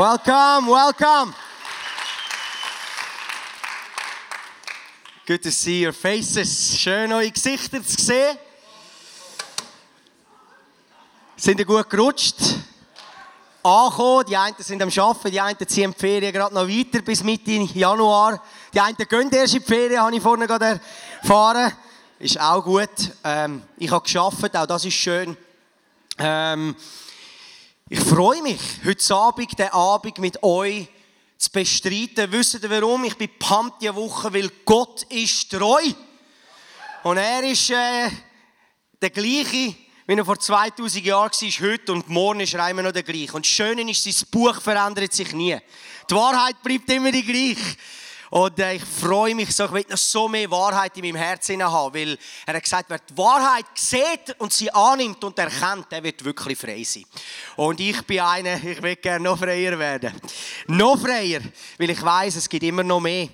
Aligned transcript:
Welcome, 0.00 0.66
welcome. 0.66 1.34
Good 5.26 5.42
to 5.42 5.50
see 5.50 5.84
your 5.84 5.92
faces. 5.92 6.78
Schön, 6.78 7.12
eure 7.12 7.30
Gesichter 7.30 7.84
zu 7.84 8.02
sehen. 8.02 8.38
Sind 11.36 11.58
ihr 11.58 11.66
gut 11.66 11.90
gerutscht? 11.90 12.36
Angekommen, 13.62 14.24
die 14.26 14.38
einen 14.38 14.54
sind 14.60 14.80
am 14.82 14.88
Arbeiten, 14.88 15.32
die 15.32 15.38
einen 15.38 15.68
ziehen 15.68 15.92
die 15.92 16.00
Ferien 16.00 16.32
gerade 16.32 16.54
noch 16.54 16.66
weiter 16.66 17.02
bis 17.02 17.22
Mitte 17.22 17.50
Januar. 17.50 18.42
Die 18.72 18.80
einen 18.80 18.96
gehen 18.96 19.30
erst 19.30 19.52
in 19.52 19.60
die 19.60 19.66
Ferien, 19.66 20.00
habe 20.00 20.16
ich 20.16 20.22
vorne 20.22 20.46
gerade 20.46 20.80
erfahren. 21.20 21.74
Ist 22.18 22.40
auch 22.40 22.64
gut. 22.64 22.88
Ähm, 23.22 23.64
ich 23.76 23.90
habe 23.90 24.02
geschafft, 24.02 24.56
auch 24.56 24.64
das 24.64 24.82
ist 24.82 24.94
schön. 24.94 25.36
Ähm, 26.16 26.74
ich 27.92 27.98
freue 27.98 28.40
mich, 28.40 28.60
heute 28.84 29.14
Abend, 29.16 29.58
den 29.58 29.68
Abend 29.70 30.18
mit 30.18 30.40
euch 30.44 30.86
zu 31.36 31.50
bestreiten. 31.50 32.30
Wisst 32.30 32.62
ihr 32.62 32.70
warum? 32.70 33.02
Ich 33.04 33.16
bin 33.16 33.28
pumped 33.36 33.82
diese 33.82 33.96
Woche, 33.96 34.32
weil 34.32 34.48
Gott 34.64 35.02
ist 35.08 35.50
treu. 35.50 35.82
Und 37.02 37.16
er 37.16 37.42
ist 37.42 37.68
äh, 37.70 38.08
der 39.02 39.10
gleiche, 39.10 39.74
wie 40.06 40.14
er 40.14 40.24
vor 40.24 40.38
2000 40.38 41.04
Jahren 41.04 41.32
war, 41.32 41.68
heute 41.68 41.92
und 41.92 42.08
morgen 42.08 42.38
ist 42.38 42.54
er 42.54 42.70
immer 42.70 42.82
noch 42.82 42.92
der 42.92 43.02
gleiche. 43.02 43.32
Und 43.32 43.44
das 43.44 43.50
Schöne 43.50 43.90
ist, 43.90 44.04
sein 44.04 44.28
Buch 44.30 44.60
verändert 44.60 45.12
sich 45.12 45.32
nie. 45.32 45.58
Die 46.08 46.14
Wahrheit 46.14 46.62
bleibt 46.62 46.88
immer 46.90 47.10
die 47.10 47.24
gleiche. 47.24 47.76
Und 48.30 48.58
äh, 48.60 48.74
ich 48.74 48.84
freue 48.84 49.34
mich 49.34 49.54
so, 49.54 49.64
ich 49.64 49.72
will 49.72 49.84
noch 49.88 49.96
so 49.96 50.28
mehr 50.28 50.50
Wahrheit 50.50 50.96
in 50.96 51.04
meinem 51.04 51.16
Herzen 51.16 51.62
haben, 51.62 51.94
weil 51.94 52.16
er 52.46 52.54
hat 52.54 52.62
gesagt, 52.62 52.88
wer 52.88 52.98
die 52.98 53.16
Wahrheit 53.16 53.66
sieht 53.74 54.36
und 54.38 54.52
sie 54.52 54.70
annimmt 54.70 55.22
und 55.24 55.36
erkennt, 55.36 55.90
der 55.90 56.02
wird 56.02 56.24
wirklich 56.24 56.56
frei 56.56 56.84
sein. 56.84 57.04
Und 57.56 57.80
ich 57.80 58.00
bin 58.02 58.20
einer, 58.20 58.62
ich 58.62 58.80
will 58.80 58.96
gerne 58.96 59.24
noch 59.24 59.38
freier 59.38 59.76
werden. 59.76 60.12
Noch 60.68 61.00
freier, 61.00 61.40
weil 61.76 61.90
ich 61.90 62.02
weiß, 62.02 62.36
es 62.36 62.48
gibt 62.48 62.62
immer 62.62 62.84
noch 62.84 63.00
mehr 63.00 63.28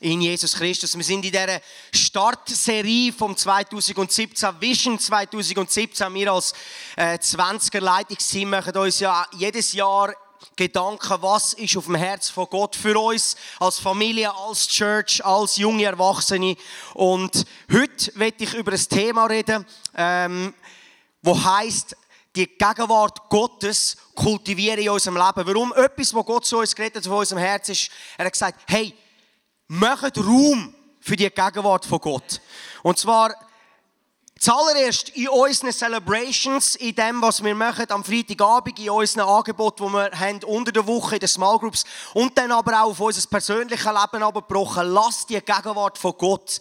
in 0.00 0.20
Jesus 0.20 0.54
Christus. 0.54 0.96
Wir 0.96 1.04
sind 1.04 1.24
in 1.24 1.30
dieser 1.30 1.60
Startserie 1.92 3.12
vom 3.12 3.36
2017, 3.36 4.48
Vision 4.58 4.98
2017. 4.98 6.12
Wir 6.14 6.32
als 6.32 6.54
äh, 6.96 7.18
20er 7.18 7.80
Leitungsteam 7.80 8.50
machen 8.50 8.76
uns 8.76 8.98
ja 8.98 9.26
jedes 9.36 9.74
Jahr 9.74 10.14
Gedanken, 10.56 11.22
was 11.22 11.52
ist 11.54 11.76
auf 11.76 11.86
dem 11.86 11.94
Herz 11.94 12.28
von 12.28 12.46
Gott 12.46 12.76
für 12.76 12.98
uns 12.98 13.36
als 13.58 13.78
Familie, 13.78 14.34
als 14.34 14.68
Church, 14.68 15.24
als 15.24 15.56
junge 15.56 15.84
Erwachsene. 15.84 16.56
Und 16.94 17.46
heute 17.72 18.12
werde 18.18 18.44
ich 18.44 18.54
über 18.54 18.72
ein 18.72 18.88
Thema 18.88 19.26
reden, 19.26 19.66
ähm, 19.96 20.54
wo 21.22 21.42
heißt 21.42 21.96
die 22.36 22.46
Gegenwart 22.46 23.28
Gottes 23.28 23.96
kultivieren 24.14 24.80
in 24.80 24.90
unserem 24.90 25.16
Leben. 25.16 25.46
Warum? 25.46 25.72
Etwas, 25.72 26.14
was 26.14 26.26
Gott 26.26 26.46
zu 26.46 26.58
uns 26.58 26.74
geredet 26.74 26.96
hat, 26.96 27.04
von 27.04 27.18
unserem 27.18 27.42
Herz 27.42 27.68
ist, 27.68 27.90
er 28.16 28.26
hat 28.26 28.32
gesagt, 28.32 28.60
hey, 28.66 28.94
macht 29.66 30.16
Raum 30.18 30.74
für 31.00 31.16
die 31.16 31.30
Gegenwart 31.30 31.84
von 31.84 31.98
Gott. 31.98 32.40
Und 32.82 32.98
zwar 32.98 33.34
Zuallererst 34.42 35.10
in 35.10 35.28
unseren 35.28 35.70
Celebrations, 35.70 36.74
in 36.76 36.94
dem, 36.94 37.20
was 37.20 37.44
wir 37.44 37.54
machen 37.54 37.84
am 37.90 38.02
Freitagabend, 38.02 38.78
in 38.78 38.88
unseren 38.88 39.28
Angeboten, 39.28 39.86
die 39.86 39.92
wir 39.92 40.10
haben 40.18 40.42
unter 40.44 40.72
der 40.72 40.86
Woche 40.86 41.16
in 41.16 41.20
den 41.20 41.28
Small 41.28 41.58
Groups 41.58 41.84
und 42.14 42.38
dann 42.38 42.50
aber 42.50 42.82
auch 42.82 42.88
auf 42.92 43.00
unser 43.00 43.28
persönliches 43.28 43.84
Leben 43.84 44.22
abgebrochen. 44.22 44.88
Lasst 44.88 45.28
die 45.28 45.34
Gegenwart 45.34 45.98
von 45.98 46.14
Gott 46.16 46.58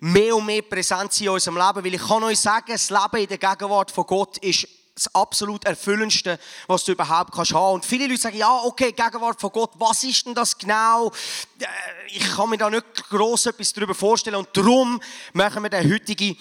mehr 0.00 0.34
und 0.34 0.46
mehr 0.46 0.62
präsent 0.62 1.12
sein 1.12 1.26
in 1.26 1.32
unserem 1.34 1.56
Leben, 1.56 1.84
weil 1.84 1.94
ich 1.94 2.02
kann 2.02 2.24
euch 2.24 2.40
sagen, 2.40 2.72
das 2.72 2.90
Leben 2.90 3.22
in 3.22 3.28
der 3.28 3.38
Gegenwart 3.38 3.92
von 3.92 4.06
Gott 4.06 4.38
ist 4.38 4.66
das 4.96 5.14
absolut 5.14 5.64
erfüllendste, 5.66 6.36
was 6.66 6.82
du 6.82 6.90
überhaupt 6.90 7.32
kannst 7.32 7.54
haben. 7.54 7.74
Und 7.74 7.84
viele 7.84 8.08
Leute 8.08 8.22
sagen, 8.22 8.38
ja, 8.38 8.60
okay, 8.64 8.90
Gegenwart 8.90 9.40
von 9.40 9.52
Gott, 9.52 9.70
was 9.78 10.02
ist 10.02 10.26
denn 10.26 10.34
das 10.34 10.58
genau? 10.58 11.12
Äh, 11.60 11.66
ich 12.08 12.28
kann 12.34 12.50
mir 12.50 12.58
da 12.58 12.68
nicht 12.68 13.08
groß 13.08 13.46
etwas 13.46 13.72
darüber 13.72 13.94
vorstellen 13.94 14.34
und 14.34 14.48
darum 14.52 15.00
machen 15.32 15.62
wir 15.62 15.70
den 15.70 15.92
heutigen 15.92 16.36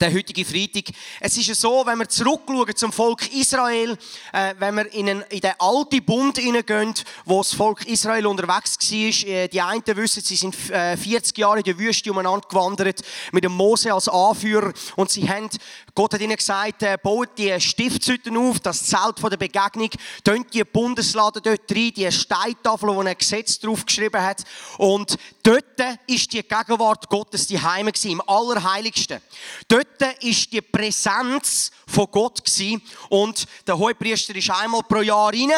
der 0.00 0.12
heutige 0.12 0.44
Freitag. 0.44 0.84
Es 1.20 1.36
ist 1.36 1.46
ja 1.46 1.54
so, 1.54 1.82
wenn 1.86 1.98
wir 1.98 2.08
zurückschauen 2.08 2.76
zum 2.76 2.92
Volk 2.92 3.32
Israel, 3.32 3.96
äh, 4.32 4.54
wenn 4.58 4.74
wir 4.76 4.92
in, 4.92 5.08
einen, 5.08 5.22
in 5.30 5.40
den 5.40 5.52
alten 5.58 6.04
Bund 6.04 6.38
hineingehen, 6.38 6.94
wo 7.24 7.38
das 7.38 7.54
Volk 7.54 7.86
Israel 7.86 8.26
unterwegs 8.26 8.76
war, 8.78 9.28
äh, 9.28 9.48
die 9.48 9.60
einen 9.60 9.82
wissen, 9.96 10.22
sie 10.22 10.36
sind 10.36 10.54
äh, 10.70 10.96
40 10.96 11.38
Jahre 11.38 11.58
in 11.58 11.64
der 11.64 11.78
Wüste 11.78 12.10
umeinander 12.10 12.46
gewandert, 12.48 13.00
mit 13.32 13.44
dem 13.44 13.52
Mose 13.52 13.92
als 13.92 14.08
Anführer 14.08 14.72
und 14.96 15.10
sie 15.10 15.28
haben, 15.28 15.48
Gott 15.94 16.12
hat 16.12 16.20
ihnen 16.20 16.36
gesagt, 16.36 16.82
äh, 16.82 16.98
baut 17.02 17.30
die 17.38 17.58
Stiftshütten 17.58 18.36
auf, 18.36 18.60
das 18.60 18.84
Zelt 18.84 19.18
von 19.18 19.30
der 19.30 19.38
Begegnung, 19.38 19.90
tönt 20.24 20.52
die 20.52 20.64
Bundeslade 20.64 21.40
dort 21.40 21.70
rein, 21.70 21.92
die 21.96 22.10
Steintafel, 22.12 22.88
wo 22.88 23.00
ein 23.00 23.16
Gesetz 23.16 23.58
drauf 23.58 23.86
geschrieben 23.86 24.22
hat 24.22 24.44
und 24.78 25.16
dort 25.42 25.64
ist 26.06 26.32
die 26.32 26.42
Gegenwart 26.42 27.08
Gottes 27.08 27.46
die 27.46 27.60
Heime 27.60 27.92
im 28.04 28.22
Allerheiligsten. 28.26 29.20
Dort 29.68 29.85
dort 29.98 30.22
ist 30.22 30.52
die 30.52 30.60
Präsenz 30.60 31.70
von 31.86 32.06
Gott 32.10 32.44
gewesen. 32.44 32.82
und 33.08 33.46
der 33.66 33.78
Hohepriester 33.78 34.34
ist 34.34 34.50
einmal 34.50 34.82
pro 34.82 35.00
Jahr 35.00 35.32
rein. 35.32 35.52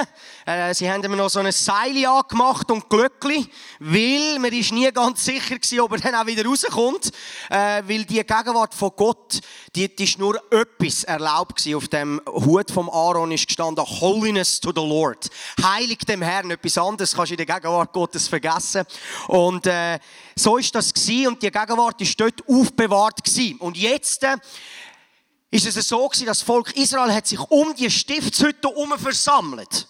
Äh, 0.45 0.75
sie 0.75 0.91
haben 0.91 1.03
ihm 1.03 1.17
noch 1.17 1.31
so 1.31 1.41
ein 1.41 1.51
Seil 1.53 2.05
angemacht 2.07 2.71
und 2.71 2.89
Glöckli, 2.89 3.47
weil 3.81 4.39
man 4.39 4.53
ist 4.53 4.73
nie 4.73 4.91
ganz 4.93 5.25
sicher 5.25 5.57
gewesen, 5.57 5.81
ob 5.81 5.93
er 5.93 5.99
dann 5.99 6.15
auch 6.15 6.27
wieder 6.27 6.45
rauskommt, 6.45 7.11
äh, 7.51 7.83
weil 7.87 8.05
die 8.05 8.17
Gegenwart 8.17 8.75
von 8.75 8.93
Gott, 8.95 9.41
die, 9.75 9.95
die 9.95 10.05
ist 10.05 10.19
nur 10.19 10.41
etwas 10.53 11.05
erlaubt 11.05 11.57
gewesen. 11.57 11.77
Auf 11.77 11.89
dem 11.89 12.21
Hut 12.27 12.71
vom 12.71 12.91
Aaron 12.91 13.33
ist 13.33 13.47
gestanden 13.47 13.85
Holiness 13.85 14.61
to 14.61 14.71
the 14.71 14.87
Lord, 14.87 15.29
heilig 15.63 15.99
dem 16.01 16.23
Herrn. 16.23 16.51
Etwas 16.51 16.79
anderes 16.79 17.15
kannst 17.15 17.31
du 17.31 17.35
in 17.35 17.47
der 17.47 17.47
Gegenwart 17.47 17.93
Gottes 17.93 18.29
vergessen. 18.29 18.85
Und 19.29 19.67
äh, 19.67 19.99
so 20.35 20.57
ist 20.57 20.75
das 20.75 20.93
gewesen 20.93 21.29
und 21.29 21.43
die 21.43 21.51
Gegenwart 21.51 22.01
ist 22.01 22.21
dort 22.21 22.43
aufbewahrt 22.49 23.25
gewesen. 23.25 23.57
Und 23.59 23.77
jetzt 23.77 24.18
äh, 24.23 24.37
ist 25.51 25.67
es 25.67 25.89
so 25.89 26.07
gewesen, 26.09 26.27
das 26.27 26.43
Volk 26.43 26.77
Israel 26.77 27.13
hat 27.13 27.27
sich 27.27 27.41
um 27.41 27.75
die 27.75 27.91
Stiftshütte 27.91 28.69
herum 28.69 28.99
versammelt. 28.99 29.87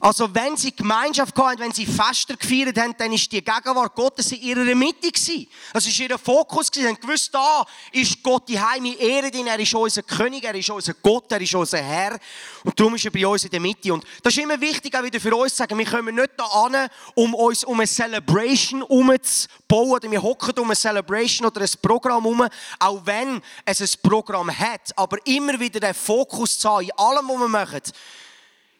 Also 0.00 0.32
wenn 0.32 0.56
sie 0.56 0.74
Gemeinschaft 0.74 1.36
hatten, 1.36 1.60
wenn 1.60 1.72
sie 1.72 1.86
Fester 1.86 2.36
gefeiert 2.36 2.78
haben, 2.78 2.94
dann 2.96 3.12
ist 3.12 3.30
die 3.32 3.42
Gegenwart 3.42 3.94
Gottes 3.94 4.30
in 4.32 4.40
ihrer 4.42 4.74
Mitte 4.74 5.10
gewesen. 5.10 5.48
Das 5.72 5.86
ist 5.86 5.98
ihr 5.98 6.16
Fokus 6.18 6.70
gewesen. 6.70 6.82
Sie 6.82 6.88
haben 6.88 7.00
gewusst, 7.00 7.34
da 7.34 7.64
ist 7.92 8.22
Gott 8.22 8.48
die 8.48 8.60
Heime 8.60 8.94
Ehre, 8.94 9.30
denn 9.30 9.46
er 9.46 9.58
ist 9.58 9.74
unser 9.74 10.02
König, 10.02 10.44
er 10.44 10.54
ist 10.54 10.70
unser 10.70 10.94
Gott, 10.94 11.30
er 11.32 11.40
ist 11.40 11.54
unser 11.54 11.78
Herr. 11.78 12.18
Und 12.62 12.78
darum 12.78 12.94
ist 12.94 13.04
er 13.04 13.10
bei 13.10 13.26
uns 13.26 13.44
in 13.44 13.50
der 13.50 13.60
Mitte. 13.60 13.92
Und 13.92 14.04
das 14.22 14.32
ist 14.32 14.42
immer 14.42 14.60
wichtig, 14.60 14.94
auch 14.96 15.02
wieder 15.02 15.20
für 15.20 15.34
uns 15.34 15.52
zu 15.52 15.58
sagen, 15.58 15.76
wir 15.76 15.86
kommen 15.86 16.14
nicht 16.14 16.30
da 16.36 16.44
an, 16.44 16.88
um 17.14 17.34
uns 17.34 17.64
um 17.64 17.78
eine 17.80 17.88
Celebration 17.88 18.82
umzubauen, 18.82 19.90
oder 19.90 20.10
wir 20.10 20.22
hocken 20.22 20.58
um 20.58 20.66
eine 20.66 20.76
Celebration 20.76 21.46
oder 21.46 21.60
ein 21.60 21.70
Programm 21.82 22.22
herum, 22.22 22.46
auch 22.78 23.00
wenn 23.04 23.40
es 23.64 23.80
ein 23.80 23.88
Programm 24.02 24.56
hat, 24.56 24.92
aber 24.96 25.18
immer 25.26 25.58
wieder 25.58 25.80
den 25.80 25.94
Fokus 25.94 26.58
zu 26.58 26.68
haben, 26.68 26.84
in 26.84 26.92
allem, 26.92 27.28
was 27.28 27.38
wir 27.38 27.48
machen, 27.48 27.82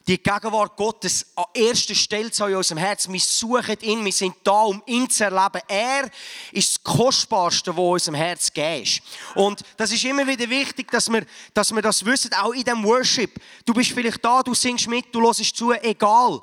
die 0.09 0.17
Gegenwart 0.17 0.75
Gottes 0.75 1.23
an 1.35 1.45
erster 1.53 1.93
Stelle 1.93 2.31
zu 2.31 2.43
unserem 2.43 2.79
Herz. 2.79 3.07
Wir 3.07 3.19
suchen 3.19 3.77
ihn, 3.81 4.03
wir 4.03 4.11
sind 4.11 4.33
da, 4.43 4.63
um 4.63 4.81
ihn 4.87 5.07
zu 5.07 5.23
erleben. 5.23 5.61
Er 5.67 6.09
ist 6.51 6.77
das 6.77 6.83
Kostbarste, 6.83 7.77
was 7.77 7.83
unserem 7.83 8.15
Herz 8.15 8.51
gegeben 8.51 8.81
ist. 8.81 9.01
Und 9.35 9.61
das 9.77 9.91
ist 9.91 10.03
immer 10.03 10.25
wieder 10.25 10.49
wichtig, 10.49 10.89
dass 10.89 11.11
wir, 11.11 11.27
dass 11.53 11.71
wir 11.71 11.83
das 11.83 12.03
wissen, 12.03 12.33
auch 12.33 12.53
in 12.53 12.63
dem 12.63 12.83
Worship. 12.83 13.39
Du 13.63 13.71
bist 13.71 13.91
vielleicht 13.91 14.25
da, 14.25 14.41
du 14.41 14.55
singst 14.55 14.87
mit, 14.87 15.13
du 15.13 15.21
hörst 15.21 15.55
zu, 15.55 15.73
egal. 15.73 16.41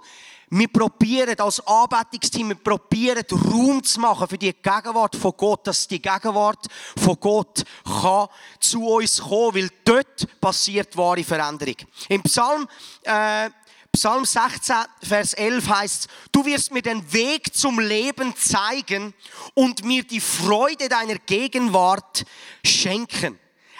Wir 0.49 0.69
probieren 0.69 1.39
als 1.41 1.61
Anbetungsteam, 1.67 2.51
wir 2.51 2.57
probieren 2.57 3.25
Raum 3.33 3.83
zu 3.83 3.99
machen 3.99 4.29
für 4.29 4.39
die 4.39 4.53
Gegenwart 4.53 5.17
von 5.17 5.33
Gott, 5.37 5.67
dass 5.67 5.89
die 5.89 6.01
Gegenwart 6.01 6.67
von 6.97 7.19
Gott 7.19 7.65
kann 7.85 8.29
zu 8.61 8.87
uns 8.87 9.21
kommen, 9.21 9.57
weil 9.57 9.71
dort 9.85 10.41
passiert 10.41 10.97
wahre 10.97 11.25
Veränderung. 11.25 11.75
Im 12.09 12.23
Psalm, 12.23 12.69
äh, 13.03 13.51
Psalm 13.91 14.25
16, 14.25 14.77
Vers 15.03 15.35
11 15.35 15.69
heißt, 15.69 16.09
du 16.31 16.45
wirst 16.45 16.71
mir 16.71 16.83
den 16.83 17.13
Weg 17.13 17.53
zum 17.57 17.81
Leben 17.81 18.37
zeigen 18.37 19.15
und 19.55 19.85
mir 19.85 20.05
die 20.05 20.21
Freude 20.21 20.89
deiner 20.89 21.17
Gegenwart 21.19 22.25
schenken. 22.65 23.37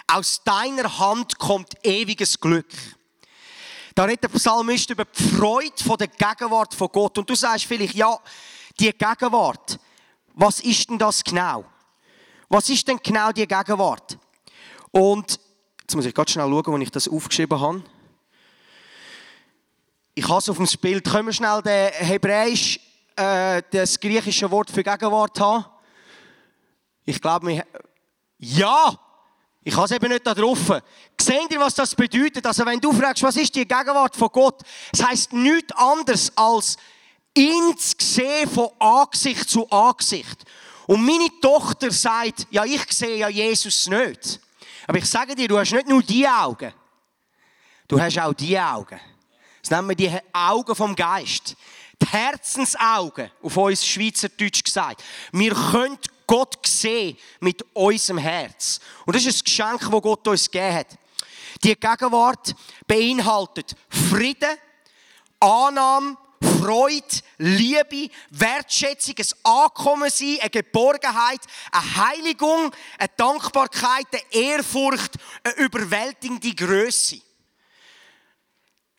Aus 0.07 0.41
deiner 0.43 0.99
Hand 0.99 1.37
kommt 1.37 1.75
ewiges 1.85 2.39
Glück. 2.39 2.65
Da 3.97 4.03
redet 4.03 4.25
der 4.25 4.29
Psalmist 4.29 4.91
über 4.91 5.05
die 5.05 5.23
Freude 5.23 5.83
von 5.83 5.97
der 5.97 6.07
Gegenwart 6.07 6.71
von 6.75 6.87
Gott. 6.91 7.17
Und 7.17 7.27
du 7.27 7.33
sagst 7.33 7.65
vielleicht, 7.65 7.95
ja, 7.95 8.15
die 8.79 8.91
Gegenwart, 8.91 9.79
was 10.35 10.59
ist 10.59 10.87
denn 10.87 10.99
das 10.99 11.23
genau? 11.23 11.65
Was 12.47 12.69
ist 12.69 12.87
denn 12.87 12.99
genau 13.01 13.31
die 13.31 13.47
Gegenwart? 13.47 14.19
Und 14.91 15.39
jetzt 15.81 15.95
muss 15.95 16.05
ich 16.05 16.13
ganz 16.13 16.29
schnell 16.29 16.47
schauen, 16.47 16.65
wo 16.67 16.77
ich 16.77 16.91
das 16.91 17.07
aufgeschrieben 17.07 17.59
habe. 17.59 17.83
Ich 20.13 20.27
habe 20.27 20.37
es 20.37 20.49
auf 20.49 20.57
dem 20.57 20.67
Bild. 20.79 21.03
Können 21.03 21.25
wir 21.25 21.33
schnell 21.33 21.59
den 21.63 21.91
Hebräisch, 21.93 22.79
äh, 23.15 23.63
das 23.71 23.99
griechische 23.99 24.51
Wort 24.51 24.69
für 24.69 24.83
Gegenwart 24.83 25.39
haben? 25.39 25.65
Ich 27.03 27.19
glaube, 27.19 27.47
wir... 27.47 27.65
Ja! 28.37 29.06
Ich 29.67 29.75
habe 29.75 29.83
es 29.83 29.91
eben 29.91 30.07
nicht 30.07 30.25
da 30.25 30.33
drauf. 30.33 30.81
Seht 31.19 31.51
ihr, 31.51 31.59
was 31.59 31.75
das 31.75 31.93
bedeutet? 31.93 32.45
Also 32.45 32.65
wenn 32.65 32.79
du 32.79 32.93
fragst, 32.93 33.21
was 33.21 33.35
ist 33.35 33.53
die 33.53 33.67
Gegenwart 33.67 34.15
von 34.15 34.29
Gott? 34.29 34.61
Es 34.93 35.03
heißt 35.03 35.33
nichts 35.33 35.73
anderes 35.75 36.31
als 36.37 36.77
ihn 37.33 37.77
zu 37.77 37.93
sehen 37.99 38.49
von 38.49 38.69
Angesicht 38.79 39.49
zu 39.49 39.69
Angesicht. 39.69 40.45
Und 40.85 41.05
meine 41.05 41.27
Tochter 41.41 41.91
sagt, 41.91 42.47
ja, 42.49 42.63
ich 42.63 42.81
sehe 42.93 43.17
ja 43.17 43.27
Jesus 43.27 43.87
nicht. 43.87 44.39
Aber 44.87 44.99
ich 44.99 45.05
sage 45.05 45.35
dir, 45.35 45.49
du 45.49 45.59
hast 45.59 45.73
nicht 45.73 45.89
nur 45.89 46.01
die 46.01 46.25
Augen. 46.25 46.73
Du 47.89 47.99
hast 47.99 48.17
auch 48.19 48.33
die 48.33 48.57
Augen. 48.57 49.01
Das 49.61 49.69
nennen 49.69 49.89
wir 49.89 49.97
die 49.97 50.17
Augen 50.31 50.75
vom 50.77 50.95
Geist. 50.95 51.57
Die 52.01 52.07
Herzensaugen, 52.07 53.29
auf 53.43 53.57
uns 53.57 53.85
Schweizerdeutsch 53.85 54.63
gesagt. 54.63 55.03
Wir 55.33 55.53
können 55.53 55.99
Gott 56.27 56.67
sehen 56.67 57.17
mit 57.39 57.65
unserem 57.73 58.17
Herz. 58.17 58.79
Und 59.05 59.15
das 59.15 59.25
ist 59.25 59.41
ein 59.41 59.45
Geschenk, 59.45 59.79
das 59.79 60.01
Gott 60.01 60.27
uns 60.27 60.51
gegeben 60.51 60.75
hat. 60.75 60.97
Die 61.63 61.75
Gegenwart 61.75 62.53
beinhaltet 62.85 63.75
Frieden, 63.89 64.57
Annahme, 65.39 66.17
Freude, 66.41 67.03
Liebe, 67.37 68.09
Wertschätzung, 68.29 69.15
ein 69.17 69.51
Ankommen 69.51 70.09
sein, 70.09 70.37
eine 70.39 70.49
Geborgenheit, 70.49 71.39
eine 71.71 71.95
Heiligung, 71.95 72.71
eine 72.99 73.09
Dankbarkeit, 73.15 74.05
eine 74.11 74.21
Ehrfurcht, 74.31 75.15
eine 75.43 75.55
überwältigende 75.55 76.53
Größe. 76.53 77.21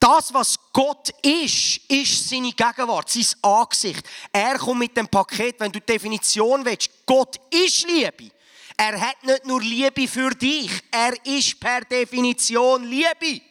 Das, 0.00 0.32
was 0.32 0.56
Gott 0.72 1.10
ist, 1.22 1.80
ist 1.88 2.28
seine 2.28 2.52
Gegenwart, 2.52 3.10
sein 3.10 3.26
Angesicht. 3.42 4.06
Er 4.32 4.56
kommt 4.58 4.78
mit 4.78 4.96
dem 4.96 5.08
Paket, 5.08 5.58
wenn 5.58 5.72
du 5.72 5.80
die 5.80 5.86
Definition 5.86 6.64
willst. 6.64 6.90
Gott 7.04 7.36
ist 7.50 7.86
Liebe. 7.86 8.30
Er 8.76 9.00
hat 9.00 9.22
nicht 9.24 9.44
nur 9.44 9.60
Liebe 9.60 10.06
für 10.06 10.30
dich, 10.30 10.70
er 10.92 11.12
ist 11.26 11.58
per 11.58 11.80
Definition 11.80 12.84
Liebe. 12.84 13.42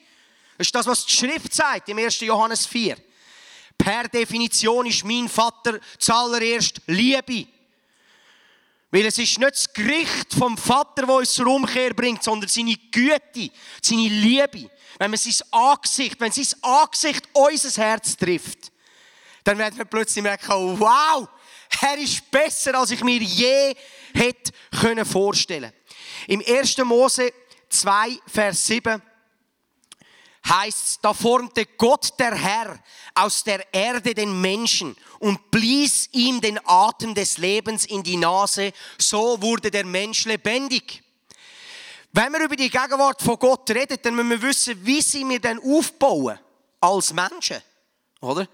Das 0.58 0.68
ist 0.68 0.76
das, 0.76 0.88
was 0.88 1.06
die 1.06 1.12
Schrift 1.12 1.54
sagt 1.54 1.90
im 1.90 1.98
1. 1.98 2.22
Johannes 2.22 2.66
4. 2.66 2.96
Per 3.78 4.08
Definition 4.08 4.86
ist 4.86 5.04
mein 5.04 5.28
Vater 5.28 5.80
zuallererst 6.00 6.82
Liebe. 6.88 7.48
Weil 8.90 9.06
es 9.06 9.18
ist 9.18 9.38
nicht 9.38 9.52
das 9.52 9.74
Gericht 9.74 10.34
vom 10.34 10.58
Vater, 10.58 11.06
das 11.06 11.16
uns 11.16 11.34
zur 11.34 11.48
Umkehr 11.48 11.94
bringt, 11.94 12.24
sondern 12.24 12.50
seine 12.50 12.76
Güte, 12.92 13.52
seine 13.82 14.08
Liebe. 14.08 14.70
Wenn 14.98 15.12
man 15.12 15.18
sein 15.18 15.48
Angesicht, 15.52 16.20
wenn 16.20 16.32
sein 16.32 16.48
Angesicht 16.62 17.28
unser 17.34 17.82
Herz 17.82 18.16
trifft, 18.16 18.72
dann 19.44 19.58
werden 19.58 19.78
wir 19.78 19.86
plötzlich 19.86 20.24
merken, 20.24 20.80
wow, 20.80 21.28
er 21.82 21.98
ist 21.98 22.30
besser, 22.32 22.76
als 22.76 22.92
ich 22.92 23.04
mir 23.04 23.22
je 23.22 23.76
hätte 24.14 24.52
können 24.80 25.06
vorstellen. 25.06 25.74
Im 26.28 26.42
1. 26.46 26.78
Mose 26.80 27.32
2, 27.70 28.20
Vers 28.28 28.66
7 28.66 29.02
heißt 30.48 31.00
da 31.02 31.14
formte 31.14 31.66
Gott 31.66 32.18
der 32.20 32.36
Herr 32.36 32.80
aus 33.14 33.44
der 33.44 33.74
Erde 33.74 34.14
den 34.14 34.40
Menschen 34.40 34.96
und 35.20 35.52
blies 35.52 36.10
ihm 36.12 36.40
den 36.42 36.60
Atem 36.66 37.14
des 37.16 37.38
Lebens 37.38 37.86
in 37.86 38.04
die 38.04 38.18
Nase, 38.18 38.72
so 38.98 39.42
wurde 39.42 39.72
der 39.72 39.86
Mensch 39.86 40.26
lebendig. 40.26 41.04
Wenn 42.12 42.32
wir 42.34 42.46
über 42.46 42.56
die 42.56 42.70
Gegenwart 42.70 43.22
von 43.22 43.38
Gott 43.38 43.70
reden, 43.70 43.98
dann 44.02 44.16
müssen 44.16 44.30
wir 44.30 44.42
wissen, 44.42 44.86
wie 44.86 45.02
sie 45.02 45.28
wir 45.28 45.40
denn 45.40 45.60
aufbauen 45.60 46.40
als 46.80 47.14
Menschen, 47.14 47.62
oder? 48.22 48.48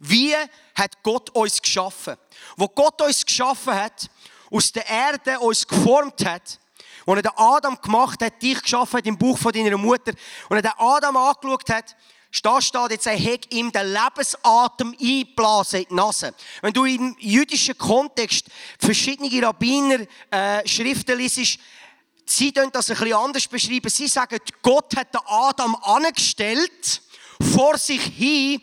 Wie 0.00 0.34
hat 0.74 1.02
Gott 1.02 1.30
uns 1.30 1.62
geschaffen? 1.62 2.16
Wo 2.56 2.68
Gott 2.68 3.00
uns 3.00 3.24
geschaffen 3.24 3.74
hat, 3.74 4.10
aus 4.50 4.72
der 4.72 4.86
Erde 4.86 5.38
uns 5.40 5.66
geformt 5.66 6.24
hat, 6.24 6.58
und 7.06 7.16
er 7.16 7.22
den 7.22 7.32
Adam 7.36 7.78
gemacht 7.80 8.22
hat, 8.22 8.40
dich 8.42 8.62
geschaffen 8.62 8.98
hat 8.98 9.06
im 9.06 9.18
Buch 9.18 9.38
von 9.38 9.52
deiner 9.52 9.76
Mutter, 9.76 10.12
und 10.48 10.56
er 10.56 10.62
den 10.62 10.72
Adam 10.78 11.16
angeschaut 11.16 11.70
hat, 11.70 11.96
da 12.42 12.60
steht 12.60 12.90
jetzt, 12.90 13.06
er 13.06 13.18
hat 13.18 13.52
ihm 13.52 13.70
den 13.70 13.92
Lebensatem 13.92 14.96
einblasen 15.00 15.80
in 15.80 15.86
die 15.88 15.94
Nase. 15.94 16.34
Wenn 16.62 16.72
du 16.72 16.84
im 16.84 17.16
jüdischen 17.20 17.78
Kontext 17.78 18.46
verschiedene 18.78 19.46
Rabbiner 19.46 20.00
äh, 20.30 20.66
Schriften 20.66 21.16
liest, 21.16 21.60
sie 22.26 22.52
das 22.52 22.90
ein 22.90 22.96
bisschen 22.96 23.12
anders 23.12 23.46
beschreiben. 23.46 23.88
Sie 23.88 24.08
sagen, 24.08 24.38
Gott 24.62 24.96
hat 24.96 25.14
den 25.14 25.20
Adam 25.26 25.76
angestellt, 25.76 27.02
vor 27.54 27.78
sich 27.78 28.02
hin, 28.02 28.60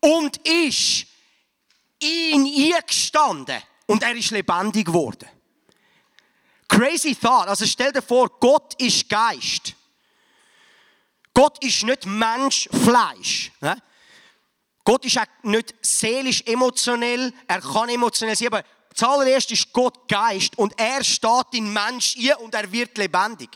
und 0.00 0.36
ist 0.46 1.06
in 2.00 2.46
ihn 2.46 2.74
gestanden. 2.86 3.62
Und 3.86 4.02
er 4.02 4.14
ist 4.14 4.30
lebendig 4.30 4.86
geworden. 4.86 5.28
Crazy 6.72 7.14
thought. 7.14 7.48
Also 7.48 7.66
stell 7.66 7.92
dir 7.92 8.00
vor, 8.00 8.30
Gott 8.40 8.74
ist 8.80 9.06
Geist. 9.08 9.74
Gott 11.34 11.62
ist 11.62 11.82
nicht 11.82 12.06
Mensch, 12.06 12.68
Fleisch. 12.72 13.52
Gott 14.82 15.04
ist 15.04 15.18
auch 15.18 15.26
nicht 15.42 15.74
seelisch, 15.82 16.42
emotionell. 16.46 17.32
Er 17.46 17.60
kann 17.60 17.90
emotionell 17.90 18.36
sein, 18.36 18.48
aber 18.48 18.64
Zuallererst 18.94 19.50
ist 19.52 19.72
Gott 19.72 20.06
Geist 20.06 20.58
und 20.58 20.78
er 20.78 21.02
steht 21.02 21.46
in 21.52 21.72
Mensch 21.72 22.14
ein 22.14 22.36
und 22.44 22.54
er 22.54 22.70
wird 22.70 22.98
lebendig. 22.98 23.48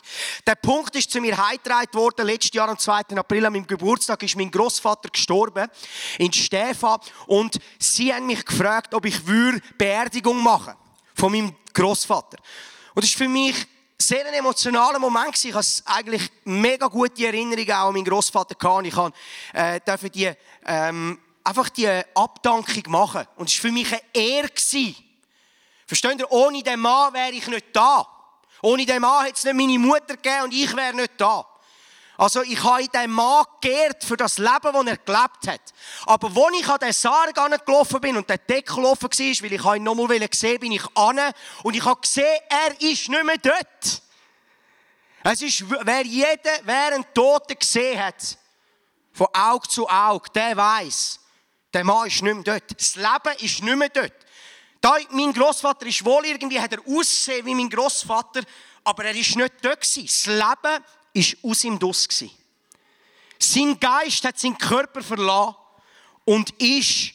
Der 0.47 0.55
Punkt 0.55 0.95
ist 0.95 1.11
zu 1.11 1.21
mir 1.21 1.37
heimgetragen 1.37 1.93
worden. 1.93 2.25
Letztes 2.25 2.53
Jahr 2.53 2.69
am 2.69 2.79
2. 2.79 3.15
April, 3.15 3.45
an 3.45 3.53
meinem 3.53 3.67
Geburtstag, 3.67 4.23
ist 4.23 4.35
mein 4.35 4.49
Großvater 4.49 5.09
gestorben 5.09 5.67
in 6.17 6.33
Stefan 6.33 6.99
und 7.27 7.59
sie 7.77 8.11
haben 8.11 8.25
mich 8.25 8.43
gefragt, 8.43 8.95
ob 8.95 9.05
ich 9.05 9.27
würde 9.27 9.61
Beerdigung 9.77 10.41
machen 10.41 10.73
von 11.13 11.31
meinem 11.31 11.55
Großvater. 11.71 12.37
Und 12.97 13.03
das 13.03 13.11
ist 13.11 13.17
für 13.19 13.29
mich 13.29 13.55
sehr 13.99 14.25
ein 14.25 14.33
emotionaler 14.33 14.97
Moment 14.97 15.45
Ich 15.45 15.53
habe 15.53 15.63
eigentlich 15.85 16.31
mega 16.45 16.87
gute 16.87 17.27
Erinnerungen 17.27 17.71
auch 17.71 17.89
an 17.89 17.93
meinen 17.93 18.05
Großvater 18.05 18.55
gehabt. 18.55 18.87
Ich 18.87 18.95
habe 18.95 19.13
äh, 19.53 20.09
die 20.09 20.31
ähm, 20.65 21.19
einfach 21.43 21.69
die 21.69 21.87
Abdankung 22.15 22.83
machen 22.87 23.27
und 23.35 23.49
es 23.49 23.55
war 23.57 23.69
für 23.69 23.71
mich 23.71 23.87
eine 23.91 24.01
Ehre 24.15 24.49
Versteht 25.85 26.17
ihr? 26.17 26.31
Ohne 26.31 26.63
den 26.63 26.79
Mann 26.79 27.13
wäre 27.13 27.29
ich 27.33 27.45
nicht 27.45 27.67
da. 27.71 28.07
Ohne 28.63 28.83
den 28.83 28.99
Mann 28.99 29.25
hätte 29.25 29.35
es 29.35 29.43
nicht 29.43 29.55
meine 29.55 29.77
Mutter 29.77 30.15
gegeben 30.15 30.45
und 30.45 30.53
ich 30.55 30.75
wäre 30.75 30.95
nicht 30.95 31.11
da. 31.17 31.45
Also 32.17 32.41
ich 32.41 32.61
habe 32.63 32.81
in 32.81 32.89
den 32.89 33.11
Mann 33.11 33.45
geehrt 33.61 34.03
für 34.03 34.17
das 34.17 34.39
Leben, 34.39 34.73
das 34.73 34.85
er 34.87 34.97
gelebt 34.97 35.47
hat. 35.47 35.61
Aber 36.07 36.27
als 36.27 36.59
ich 36.59 36.67
an 36.67 36.79
den 36.79 36.93
Sarg 36.93 37.35
gelaufen 37.65 38.01
bin 38.01 38.17
und 38.17 38.27
der 38.27 38.39
Deckel 38.39 38.83
offen 38.85 39.09
war, 39.09 39.43
weil 39.43 39.53
ich 39.53 39.65
ihn 39.65 39.83
nochmal 39.83 40.27
gesehen 40.27 40.59
bin 40.59 40.71
ich 40.71 40.83
an 40.95 41.19
und 41.61 41.75
ich 41.75 41.85
habe 41.85 42.01
gesehen, 42.01 42.39
er 42.49 42.71
ist 42.81 43.07
nicht 43.07 43.23
mehr 43.23 43.37
dort. 43.37 44.01
Es 45.23 45.41
ist, 45.41 45.63
wer 45.69 46.05
jeder, 46.05 46.59
wer 46.63 46.93
einen 46.93 47.05
Toten 47.13 47.57
gesehen 47.59 48.03
hat, 48.03 48.37
von 49.13 49.27
Auge 49.33 49.67
zu 49.67 49.87
Auge, 49.87 50.29
der 50.33 50.57
weiß, 50.57 51.19
der 51.73 51.83
Mann 51.83 52.07
ist 52.07 52.23
nicht 52.23 52.33
mehr 52.33 52.43
dort. 52.43 52.79
Das 52.79 52.95
Leben 52.95 53.37
ist 53.39 53.61
nicht 53.61 53.75
mehr 53.75 53.89
dort. 53.89 54.13
Da, 54.81 54.95
mein 55.09 55.33
Großvater 55.33 55.85
ist 55.85 56.05
wohl 56.05 56.25
irgendwie, 56.25 56.59
hat 56.59 56.71
er 56.71 56.79
ausgesehen 56.79 57.45
wie 57.45 57.55
mein 57.55 57.69
Großvater, 57.69 58.41
aber 58.83 59.05
er 59.05 59.15
ist 59.15 59.35
nicht 59.35 59.53
dort 59.61 59.81
gewesen. 59.81 60.05
Das 60.05 60.25
Leben 60.25 60.83
ist 61.17 61.37
aus 61.43 61.63
ihm 61.63 61.79
dus 61.79 62.07
gewesen. 62.07 62.31
Sein 63.39 63.79
Geist 63.79 64.23
hat 64.23 64.39
seinen 64.39 64.57
Körper 64.57 65.01
verlassen 65.01 65.55
und 66.25 66.49
ist 66.61 67.13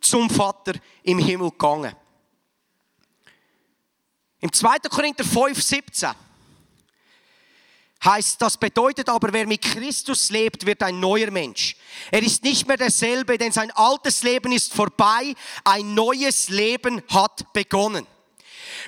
zum 0.00 0.30
Vater 0.30 0.74
im 1.02 1.18
Himmel 1.18 1.50
gegangen. 1.50 1.94
Im 4.40 4.52
2. 4.52 4.78
Korinther 4.90 5.24
5, 5.24 5.60
17 5.60 6.10
heißt, 8.04 8.40
das 8.40 8.56
bedeutet 8.56 9.08
aber, 9.08 9.32
wer 9.32 9.46
mit 9.46 9.60
Christus 9.60 10.30
lebt, 10.30 10.64
wird 10.64 10.82
ein 10.84 11.00
neuer 11.00 11.32
Mensch. 11.32 11.74
Er 12.12 12.22
ist 12.22 12.44
nicht 12.44 12.66
mehr 12.66 12.76
derselbe, 12.76 13.36
denn 13.36 13.50
sein 13.50 13.72
altes 13.72 14.22
Leben 14.22 14.52
ist 14.52 14.72
vorbei, 14.72 15.34
ein 15.64 15.94
neues 15.94 16.48
Leben 16.48 17.02
hat 17.08 17.52
begonnen. 17.52 18.06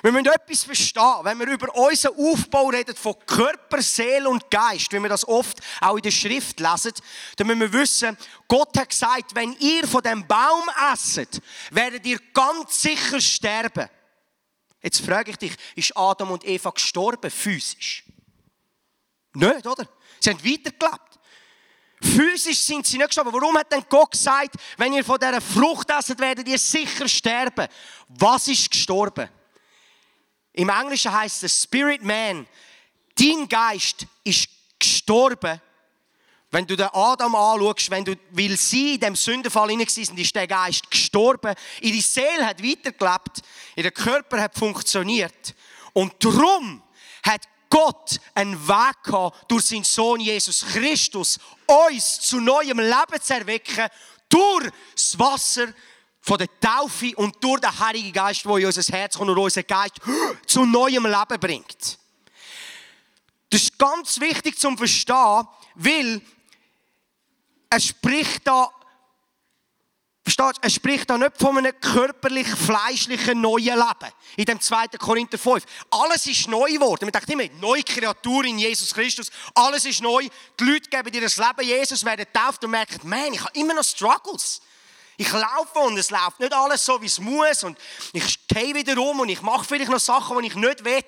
Wir 0.01 0.11
müssen 0.11 0.27
etwas 0.27 0.63
verstehen, 0.63 1.19
wenn 1.23 1.39
wir 1.39 1.47
über 1.47 1.75
unseren 1.75 2.17
Aufbau 2.17 2.69
reden 2.69 2.95
von 2.95 3.15
Körper, 3.25 3.81
Seele 3.81 4.29
und 4.29 4.49
Geist, 4.49 4.91
wie 4.91 4.99
wir 4.99 5.09
das 5.09 5.27
oft 5.27 5.59
auch 5.79 5.95
in 5.95 6.01
der 6.01 6.11
Schrift 6.11 6.59
lesen, 6.59 6.93
dann 7.35 7.47
müssen 7.47 7.59
wir 7.59 7.73
wissen, 7.73 8.17
Gott 8.47 8.75
hat 8.77 8.89
gesagt, 8.89 9.35
wenn 9.35 9.55
ihr 9.59 9.87
von 9.87 10.01
dem 10.01 10.25
Baum 10.25 10.67
esset, 10.91 11.39
werdet 11.69 12.05
ihr 12.05 12.19
ganz 12.33 12.81
sicher 12.81 13.21
sterben. 13.21 13.87
Jetzt 14.81 15.05
frage 15.05 15.31
ich 15.31 15.37
dich, 15.37 15.55
ist 15.75 15.95
Adam 15.95 16.31
und 16.31 16.45
Eva 16.45 16.71
gestorben, 16.71 17.29
physisch? 17.29 18.03
Nicht, 19.33 19.67
oder? 19.67 19.87
Sie 20.19 20.31
haben 20.31 20.43
weitergelebt. 20.43 21.19
Physisch 22.01 22.59
sind 22.59 22.87
sie 22.87 22.97
nicht 22.97 23.09
gestorben. 23.09 23.31
Warum 23.31 23.55
hat 23.55 23.71
denn 23.71 23.85
Gott 23.87 24.11
gesagt, 24.11 24.55
wenn 24.77 24.93
ihr 24.93 25.05
von 25.05 25.19
dieser 25.19 25.39
Frucht 25.39 25.91
esset, 25.91 26.19
werdet 26.19 26.47
ihr 26.47 26.57
sicher 26.57 27.07
sterben? 27.07 27.67
Was 28.07 28.47
ist 28.47 28.71
gestorben? 28.71 29.29
Im 30.53 30.69
Englischen 30.69 31.11
heißt 31.11 31.43
es 31.43 31.63
Spirit 31.63 32.03
Man. 32.03 32.47
Dein 33.15 33.47
Geist 33.47 34.05
ist 34.23 34.49
gestorben. 34.79 35.61
Wenn 36.49 36.67
du 36.67 36.75
den 36.75 36.89
Adam 36.91 37.33
anschaust, 37.33 37.89
wenn 37.91 38.03
du, 38.03 38.15
weil 38.31 38.57
sie 38.57 38.95
in 38.95 38.99
dem 38.99 39.15
Sündenfall 39.15 39.69
hinein 39.69 39.87
sind, 39.87 40.19
ist 40.19 40.35
der 40.35 40.47
Geist 40.47 40.91
gestorben. 40.91 41.55
Ihre 41.79 42.01
Seele 42.01 42.45
hat 42.45 42.61
weitergelebt. 42.61 43.41
Ihr 43.75 43.89
Körper 43.91 44.41
hat 44.41 44.57
funktioniert. 44.57 45.55
Und 45.93 46.13
darum 46.23 46.83
hat 47.23 47.47
Gott 47.69 48.19
einen 48.35 48.67
Weg 48.67 49.03
gehabt, 49.03 49.49
durch 49.49 49.65
seinen 49.65 49.85
Sohn 49.85 50.19
Jesus 50.19 50.65
Christus, 50.65 51.39
uns 51.65 52.19
zu 52.19 52.41
neuem 52.41 52.79
Leben 52.79 53.21
zu 53.21 53.33
erwecken, 53.33 53.87
durch 54.27 54.69
das 54.93 55.17
Wasser 55.17 55.73
von 56.21 56.37
der 56.37 56.47
Taufe 56.59 57.13
und 57.15 57.35
durch 57.43 57.59
den 57.59 57.79
Heiligen 57.79 58.13
Geist, 58.13 58.45
der 58.45 58.57
in 58.57 58.65
unser 58.65 58.93
Herz 58.95 59.17
kommt 59.17 59.31
und 59.31 59.37
unseren 59.37 59.65
Geist 59.67 59.95
zu 60.45 60.65
neuem 60.65 61.05
Leben 61.05 61.39
bringt. 61.39 61.99
Das 63.49 63.63
ist 63.63 63.77
ganz 63.77 64.19
wichtig 64.19 64.57
zum 64.57 64.77
Verstehen, 64.77 65.47
weil 65.75 66.21
es 67.69 67.85
spricht 67.85 68.47
da 68.47 68.69
Verstehst 70.23 70.57
du? 70.57 70.61
Er 70.61 70.69
spricht 70.69 71.09
da 71.09 71.17
nicht 71.17 71.37
von 71.37 71.57
einem 71.57 71.73
körperlich, 71.81 72.47
fleischlichen 72.47 73.41
neuen 73.41 73.75
Leben. 73.75 74.13
In 74.37 74.45
dem 74.45 74.61
2. 74.61 74.87
Korinther 74.99 75.37
5. 75.37 75.63
Alles 75.89 76.27
ist 76.27 76.47
neu 76.47 76.71
geworden. 76.71 77.05
Man 77.05 77.11
denkt 77.11 77.29
immer, 77.29 77.43
neue 77.59 77.81
Kreatur 77.81 78.45
in 78.45 78.59
Jesus 78.59 78.93
Christus. 78.93 79.31
Alles 79.55 79.83
ist 79.85 80.01
neu. 80.01 80.27
Die 80.59 80.63
Leute 80.63 80.89
geben 80.89 81.11
dir 81.11 81.21
das 81.21 81.37
Leben 81.37 81.63
Jesus, 81.63 82.05
werden 82.05 82.25
getauft 82.31 82.63
und 82.63 82.71
merken, 82.71 82.99
man, 83.09 83.33
ich 83.33 83.41
habe 83.41 83.51
immer 83.55 83.73
noch 83.73 83.83
Struggles. 83.83 84.61
Ich 85.17 85.31
laufe 85.31 85.79
und 85.79 85.97
es 85.97 86.09
läuft 86.09 86.39
nicht 86.39 86.53
alles 86.53 86.83
so, 86.85 87.01
wie 87.01 87.05
es 87.05 87.19
muss. 87.19 87.63
Und 87.63 87.77
ich 88.13 88.47
gehe 88.47 88.73
wieder 88.73 88.97
um 88.97 89.19
und 89.19 89.29
ich 89.29 89.41
mache 89.41 89.65
vielleicht 89.65 89.91
noch 89.91 89.99
Sachen, 89.99 90.39
die 90.41 90.47
ich 90.47 90.55
nicht 90.55 90.83
will. 90.83 91.03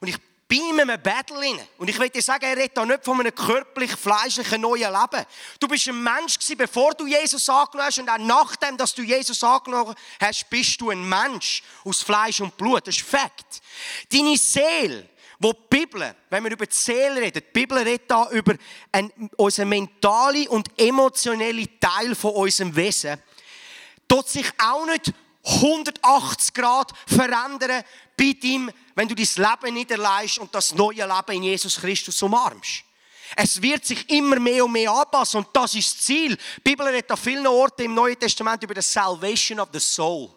Und 0.00 0.08
ich 0.08 0.18
bin 0.46 0.70
in 0.70 0.80
einem 0.80 1.00
Battle 1.00 1.36
rein. 1.36 1.58
Und 1.78 1.88
ich 1.88 1.98
will 1.98 2.08
dir 2.10 2.22
sagen, 2.22 2.44
er 2.44 2.56
redet 2.56 2.76
da 2.76 2.84
nicht 2.84 3.04
von 3.04 3.18
einem 3.18 3.34
körperlich, 3.34 3.92
fleischlichen 3.92 4.60
neuen 4.60 4.92
Leben. 4.92 5.24
Du 5.58 5.66
bist 5.66 5.88
ein 5.88 6.02
Mensch 6.02 6.38
gewesen, 6.38 6.58
bevor 6.58 6.92
du 6.94 7.06
Jesus 7.06 7.48
angenommen 7.48 7.86
hast 7.86 7.98
und 7.98 8.08
auch 8.08 8.18
nachdem, 8.18 8.76
dass 8.76 8.94
du 8.94 9.02
Jesus 9.02 9.42
angenommen 9.42 9.94
hast, 10.20 10.50
bist 10.50 10.80
du 10.80 10.90
ein 10.90 11.08
Mensch 11.08 11.62
aus 11.84 12.02
Fleisch 12.02 12.40
und 12.40 12.56
Blut. 12.56 12.86
Das 12.86 12.96
ist 12.96 13.06
Fakt. 13.06 13.62
Deine 14.12 14.36
Seele, 14.36 15.08
wo 15.38 15.52
die 15.52 15.78
Bibel, 15.78 16.14
wenn 16.30 16.44
wir 16.44 16.52
über 16.52 16.66
die 16.66 16.76
Seele 16.76 17.20
reden, 17.20 17.42
die 17.44 17.52
Bibel 17.52 17.78
redet 17.78 18.10
da 18.10 18.28
über 18.30 18.54
unseren 19.36 19.68
mentalen 19.68 20.48
und 20.48 20.68
emotionellen 20.78 21.68
Teil 21.80 22.14
von 22.14 22.32
unserem 22.32 22.74
Wesen, 22.76 23.20
tut 24.08 24.28
sich 24.28 24.46
auch 24.58 24.86
nicht 24.86 25.12
180 25.44 26.54
Grad 26.54 26.92
verändern 27.06 27.84
bei 28.16 28.36
ihm, 28.42 28.70
wenn 28.94 29.08
du 29.08 29.14
dein 29.14 29.26
Leben 29.36 29.74
niederleist 29.74 30.38
und 30.38 30.54
das 30.54 30.74
neue 30.74 31.06
Leben 31.06 31.36
in 31.36 31.42
Jesus 31.42 31.76
Christus 31.76 32.22
umarmst. 32.22 32.84
Es 33.36 33.60
wird 33.60 33.84
sich 33.84 34.08
immer 34.10 34.38
mehr 34.38 34.64
und 34.64 34.72
mehr 34.72 34.90
anpassen 34.90 35.38
und 35.38 35.48
das 35.52 35.74
ist 35.74 35.94
das 35.94 36.06
Ziel. 36.06 36.36
Die 36.36 36.60
Bibel 36.60 36.86
redet 36.86 37.10
an 37.10 37.16
vielen 37.16 37.46
Orten 37.46 37.82
im 37.82 37.94
Neuen 37.94 38.18
Testament 38.18 38.62
über 38.62 38.74
die 38.74 38.82
Salvation 38.82 39.60
of 39.60 39.68
the 39.72 39.80
Soul 39.80 40.30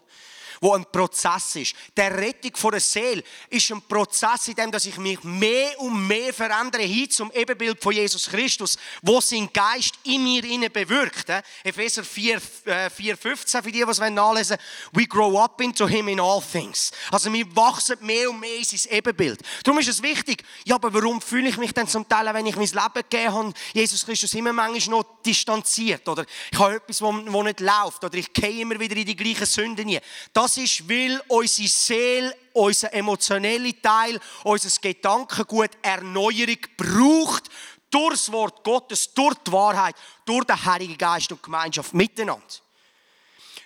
wo 0.60 0.74
ein 0.74 0.84
Prozess 0.90 1.56
ist. 1.56 1.74
Der 1.96 2.16
Rettung 2.16 2.54
von 2.56 2.72
der 2.72 2.80
Seele 2.80 3.22
ist 3.50 3.70
ein 3.70 3.82
Prozess, 3.82 4.48
in 4.48 4.54
dem 4.54 4.72
dass 4.72 4.86
ich 4.86 4.96
mich 4.98 5.22
mehr 5.24 5.78
und 5.80 6.06
mehr 6.06 6.32
verändere 6.32 6.82
hin 6.82 7.10
zum 7.10 7.30
Ebenbild 7.32 7.82
von 7.82 7.92
Jesus 7.92 8.28
Christus, 8.28 8.76
wo 9.02 9.20
sein 9.20 9.48
Geist 9.52 9.94
in 10.04 10.22
mir 10.24 10.44
inne 10.44 10.70
bewirkt. 10.70 11.30
Epheser 11.64 12.04
4, 12.04 12.40
äh, 12.64 12.90
4 12.90 13.16
15, 13.16 13.62
für 13.62 13.72
die, 13.72 13.84
die 13.84 13.90
es 13.90 13.98
nachlesen 13.98 14.56
wollen. 14.58 14.60
We 14.92 15.06
grow 15.06 15.38
up 15.38 15.60
into 15.60 15.86
him 15.86 16.08
in 16.08 16.20
all 16.20 16.40
things. 16.40 16.90
Also 17.10 17.32
wir 17.32 17.44
wachsen 17.56 17.96
mehr 18.00 18.30
und 18.30 18.40
mehr 18.40 18.56
in 18.56 18.64
sein 18.64 18.96
Ebenbild. 18.96 19.40
Darum 19.62 19.78
ist 19.80 19.88
es 19.88 20.02
wichtig, 20.02 20.44
ja, 20.64 20.76
aber 20.76 20.92
warum 20.92 21.20
fühle 21.20 21.48
ich 21.48 21.56
mich 21.56 21.72
denn 21.72 21.88
zum 21.88 22.08
Teil, 22.08 22.32
wenn 22.32 22.46
ich 22.46 22.56
mein 22.56 22.66
Leben 22.66 22.92
gegeben 22.94 23.32
habe, 23.32 23.52
Jesus 23.72 24.04
Christus 24.04 24.34
immer 24.34 24.52
manchmal 24.52 24.98
noch 24.98 25.04
distanziert 25.24 26.08
oder 26.08 26.24
ich 26.50 26.58
habe 26.58 26.76
etwas, 26.76 27.02
wo, 27.02 27.12
nicht 27.42 27.60
läuft 27.60 28.04
oder 28.04 28.14
ich 28.14 28.32
gehe 28.32 28.62
immer 28.62 28.78
wieder 28.78 28.96
in 28.96 29.06
die 29.06 29.16
gleichen 29.16 29.46
Sünden 29.46 29.86
nie. 29.86 30.00
Das 30.32 30.47
das 30.48 30.56
ist, 30.56 30.88
weil 30.88 31.22
unsere 31.28 31.68
Seele, 31.68 32.36
unser 32.54 32.92
emotioneller 32.94 33.72
Teil, 33.82 34.18
unser 34.44 34.80
Gedankengut 34.80 35.70
Erneuerung 35.82 36.56
braucht 36.74 37.50
durch 37.90 38.14
das 38.14 38.32
Wort 38.32 38.64
Gottes, 38.64 39.12
durch 39.12 39.34
die 39.46 39.52
Wahrheit, 39.52 39.94
durch 40.24 40.44
den 40.44 40.64
Heiligen 40.64 40.96
Geist 40.96 41.30
und 41.32 41.42
Gemeinschaft 41.42 41.92
miteinander. 41.92 42.46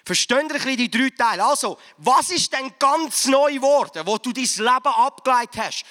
Verstehen 0.04 0.48
ihr 0.50 0.66
ein 0.66 0.76
die 0.76 0.90
drei 0.90 1.10
Teile? 1.10 1.44
Also, 1.44 1.78
was 1.98 2.30
ist 2.30 2.52
denn 2.52 2.72
ganz 2.80 3.26
neu 3.26 3.54
geworden, 3.54 4.04
wo 4.04 4.18
du 4.18 4.32
dein 4.32 4.44
Leben 4.44 4.68
abgeleitet 4.68 5.62
hast? 5.62 5.84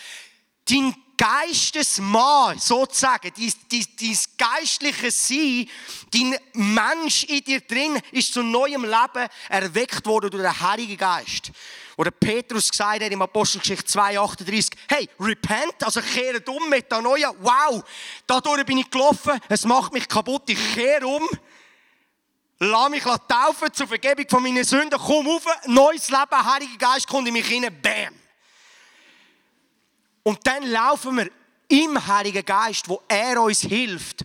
Dein 0.66 0.94
Geistesmann, 1.22 2.58
sozusagen, 2.58 3.32
dein, 3.38 3.54
dein, 3.70 3.86
dein 4.00 4.18
geistliche 4.40 5.12
Sein, 5.12 5.70
dein 6.12 6.36
Mensch 6.54 7.26
in 7.26 7.44
dir 7.44 7.62
drin 7.62 8.02
ist 8.12 8.34
zu 8.34 8.42
neuem 8.42 8.84
Leben 8.84 9.30
erweckt 9.48 10.04
worden 10.08 10.32
durch 10.32 10.42
den 10.42 10.62
Heiligen 10.62 10.98
Geist. 10.98 11.52
Oder 11.96 12.10
Petrus 12.10 12.72
gesagt 12.72 13.04
hat 13.04 13.12
im 13.12 13.22
Apostelgeschichte 13.22 13.86
2,38, 14.00 14.72
hey, 14.90 15.08
repent, 15.20 15.76
also 15.84 16.02
kehre 16.02 16.42
um, 16.48 16.68
Metanoia, 16.68 17.32
wow, 17.40 17.84
dadurch 18.26 18.66
bin 18.66 18.80
ich 18.80 18.90
gelaufen, 18.90 19.40
es 19.48 19.64
macht 19.64 19.94
mich 19.94 20.08
kaputt, 20.08 20.50
ich 20.50 20.74
kehre 20.74 21.06
um, 21.06 21.30
lass 22.58 22.90
mich 22.90 23.04
taufen 23.04 23.72
zur 23.72 23.88
Vergebung 23.88 24.26
von 24.28 24.42
meinen 24.42 24.64
Sünden, 24.64 25.00
komm 25.00 25.28
auf, 25.28 25.46
neues 25.68 26.10
Leben, 26.10 26.52
Heiliger 26.52 26.78
Geist 26.80 27.08
kommt 27.08 27.28
in 27.28 27.34
mich 27.34 27.46
hinein, 27.46 27.80
bam. 27.80 28.21
Und 30.24 30.40
dann 30.46 30.64
laufen 30.64 31.18
wir 31.18 31.30
im 31.68 32.08
Heiligen 32.08 32.46
Geist, 32.46 32.88
wo 32.90 33.02
er 33.08 33.42
uns 33.42 33.62
hilft, 33.62 34.24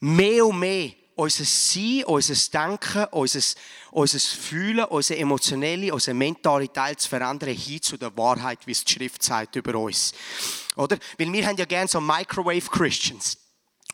mehr 0.00 0.44
und 0.46 0.58
mehr 0.58 0.90
unser 1.14 1.44
Sein, 1.44 2.04
unser 2.06 2.34
Denken, 2.58 3.04
unser, 3.10 3.40
unser 3.90 4.18
Fühlen, 4.18 4.84
unser 4.86 5.18
emotionelle, 5.18 5.92
unser 5.92 6.14
mentale 6.14 6.72
Teil 6.72 6.96
zu 6.96 7.08
verändern, 7.08 7.54
hin 7.54 7.82
zu 7.82 7.98
der 7.98 8.16
Wahrheit, 8.16 8.66
wie 8.66 8.72
es 8.72 8.84
die 8.84 8.92
Schrift 8.94 9.22
sagt 9.22 9.54
über 9.56 9.74
uns. 9.74 10.12
Oder? 10.76 10.96
Weil 11.18 11.32
wir 11.32 11.46
haben 11.46 11.58
ja 11.58 11.66
gerne 11.66 11.88
so 11.88 12.00
Microwave 12.00 12.68
Christians. 12.70 13.36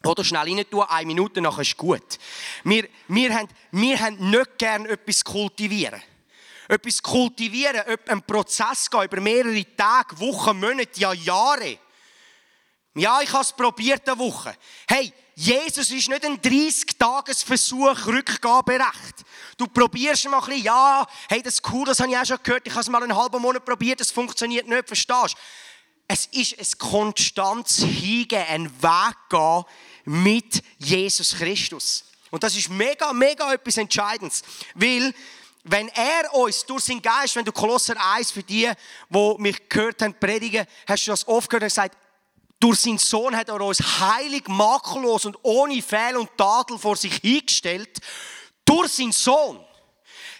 Oder 0.04 0.22
schnell 0.22 0.42
rein 0.42 0.64
tun, 0.70 0.84
eine 0.88 1.06
Minute 1.06 1.40
nachher 1.40 1.62
ist 1.62 1.76
gut. 1.76 2.18
Wir, 2.62 2.88
wir, 3.08 3.34
haben, 3.34 3.48
wir 3.72 3.98
haben 3.98 4.30
nicht 4.30 4.58
gerne 4.58 4.88
etwas 4.88 5.24
kultivieren 5.24 6.00
etwas 6.68 7.02
kultivieren, 7.02 7.82
einen 8.06 8.22
Prozess 8.22 8.90
gehen 8.90 9.04
über 9.04 9.20
mehrere 9.20 9.76
Tage, 9.76 10.18
Wochen, 10.18 10.58
Monate, 10.58 10.98
ja 10.98 11.12
Jahre. 11.12 11.78
Ja, 12.94 13.20
ich 13.20 13.30
habe 13.32 13.42
es 13.42 13.52
probiert 13.52 14.08
eine 14.08 14.18
Woche. 14.18 14.56
Hey, 14.88 15.12
Jesus 15.34 15.90
ist 15.90 16.08
nicht 16.08 16.24
ein 16.24 16.40
30-Tages-Versuch 16.40 18.06
Rückgaberecht. 18.06 19.22
Du 19.58 19.66
probierst 19.66 20.24
mal 20.30 20.38
ein 20.38 20.46
bisschen, 20.46 20.64
ja, 20.64 21.06
hey, 21.28 21.42
das 21.42 21.56
ist 21.56 21.70
cool, 21.70 21.84
das 21.84 22.00
habe 22.00 22.10
ich 22.10 22.16
auch 22.16 22.24
schon 22.24 22.38
gehört, 22.42 22.66
ich 22.66 22.72
habe 22.72 22.80
es 22.80 22.88
mal 22.88 23.02
einen 23.02 23.14
halben 23.14 23.42
Monat 23.42 23.64
probiert, 23.64 24.00
das 24.00 24.10
funktioniert 24.10 24.66
nicht, 24.66 24.86
verstehst 24.86 25.34
du? 25.34 25.38
Es 26.08 26.26
ist 26.26 26.58
ein 26.58 26.78
konstantes 26.78 27.78
Hingehen, 27.78 28.46
ein 28.48 28.82
Weg 28.82 29.16
gehen 29.28 29.64
mit 30.04 30.62
Jesus 30.78 31.34
Christus. 31.36 32.04
Und 32.30 32.42
das 32.42 32.56
ist 32.56 32.70
mega, 32.70 33.12
mega 33.12 33.52
etwas 33.52 33.76
Entscheidendes. 33.76 34.42
Weil 34.74 35.14
wenn 35.68 35.88
er 35.88 36.32
uns 36.34 36.64
durch 36.64 36.84
seinen 36.84 37.02
Geist, 37.02 37.34
wenn 37.34 37.44
du 37.44 37.52
Kolosser 37.52 37.96
1 38.14 38.30
für 38.30 38.42
die, 38.42 38.70
die 39.08 39.34
mich 39.38 39.68
gehört 39.68 40.00
haben, 40.00 40.14
predigen, 40.14 40.64
hast 40.86 41.06
du 41.06 41.10
das 41.10 41.26
oft 41.26 41.50
gehört 41.50 41.64
und 41.64 41.68
gesagt, 41.68 41.96
durch 42.60 42.80
seinen 42.80 42.98
Sohn 42.98 43.36
hat 43.36 43.48
er 43.48 43.60
uns 43.60 43.80
heilig, 43.80 44.44
makellos 44.46 45.24
und 45.24 45.36
ohne 45.42 45.82
Fehl 45.82 46.16
und 46.16 46.30
Tadel 46.38 46.78
vor 46.78 46.96
sich 46.96 47.16
hingestellt. 47.16 47.98
Durch 48.64 48.92
seinen 48.92 49.12
Sohn. 49.12 49.60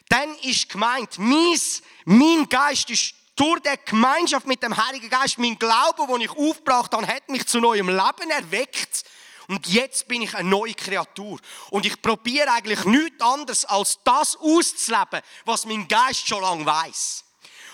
Dann 0.08 0.34
ist 0.42 0.68
gemeint, 0.68 1.18
mein, 1.18 1.60
mein 2.04 2.48
Geist 2.48 2.88
ist 2.90 3.14
durch 3.34 3.60
die 3.60 3.70
Gemeinschaft 3.84 4.46
mit 4.46 4.62
dem 4.62 4.76
Heiligen 4.76 5.10
Geist, 5.10 5.38
mein 5.38 5.58
Glaube, 5.58 6.06
den 6.08 6.22
ich 6.22 6.30
aufgebracht 6.30 6.92
habe, 6.92 7.06
hat 7.06 7.28
mich 7.28 7.46
zu 7.46 7.60
neuem 7.60 7.88
Leben 7.88 8.30
erweckt. 8.30 9.04
Und 9.48 9.66
jetzt 9.68 10.08
bin 10.08 10.22
ich 10.22 10.34
eine 10.34 10.48
neue 10.48 10.74
Kreatur. 10.74 11.38
Und 11.70 11.86
ich 11.86 12.00
probiere 12.00 12.50
eigentlich 12.52 12.84
nichts 12.84 13.20
anderes, 13.20 13.64
als 13.64 13.98
das 14.04 14.36
auszuleben, 14.36 15.20
was 15.44 15.66
mein 15.66 15.86
Geist 15.86 16.26
schon 16.26 16.42
lange 16.42 16.66
weiß. 16.66 17.25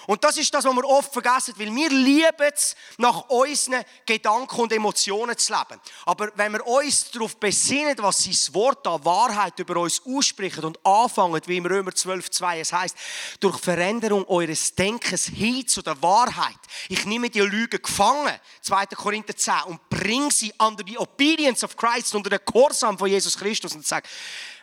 Und 0.07 0.23
das 0.25 0.37
ist 0.37 0.53
das, 0.53 0.65
was 0.65 0.75
wir 0.75 0.85
oft 0.85 1.13
vergessen, 1.13 1.55
weil 1.57 1.75
wir 1.75 1.91
lieben 1.91 2.51
es, 2.53 2.75
nach 2.99 3.29
unseren 3.29 3.85
Gedanken 4.05 4.61
und 4.61 4.73
Emotionen 4.73 5.37
zu 5.37 5.53
leben. 5.53 5.81
Aber 6.07 6.31
wenn 6.35 6.53
wir 6.53 6.67
uns 6.67 7.11
darauf 7.11 7.37
besinnen, 7.37 7.97
was 7.99 8.25
sein 8.25 8.55
Wort 8.55 8.87
an 8.87 9.05
Wahrheit 9.05 9.59
über 9.59 9.81
uns 9.81 10.03
ausspricht 10.05 10.59
und 10.59 10.85
anfangen, 10.85 11.41
wie 11.47 11.57
im 11.57 11.67
Römer 11.67 11.91
12,2 11.91 12.59
es 12.59 12.73
heißt, 12.73 12.97
durch 13.41 13.59
Veränderung 13.59 14.27
eures 14.27 14.75
Denkens 14.75 15.27
hin 15.27 15.67
zu 15.67 15.83
der 15.83 16.01
Wahrheit. 16.03 16.59
Ich 16.89 17.05
nehme 17.05 17.31
die 17.31 17.41
Lüge 17.41 17.79
gefangen, 17.79 18.39
2. 18.63 18.87
Korinther 18.87 19.37
10, 19.37 19.55
und 19.67 19.89
bringe 19.89 20.31
sie 20.31 20.53
under 20.59 20.85
the 20.87 20.99
obedience 20.99 21.65
of 21.65 21.77
Christ, 21.77 22.15
unter 22.15 22.31
den 22.31 22.41
Gehorsam 22.45 22.99
von 22.99 23.09
Jesus 23.09 23.37
Christus 23.37 23.75
und 23.75 23.87
sage, 23.87 24.09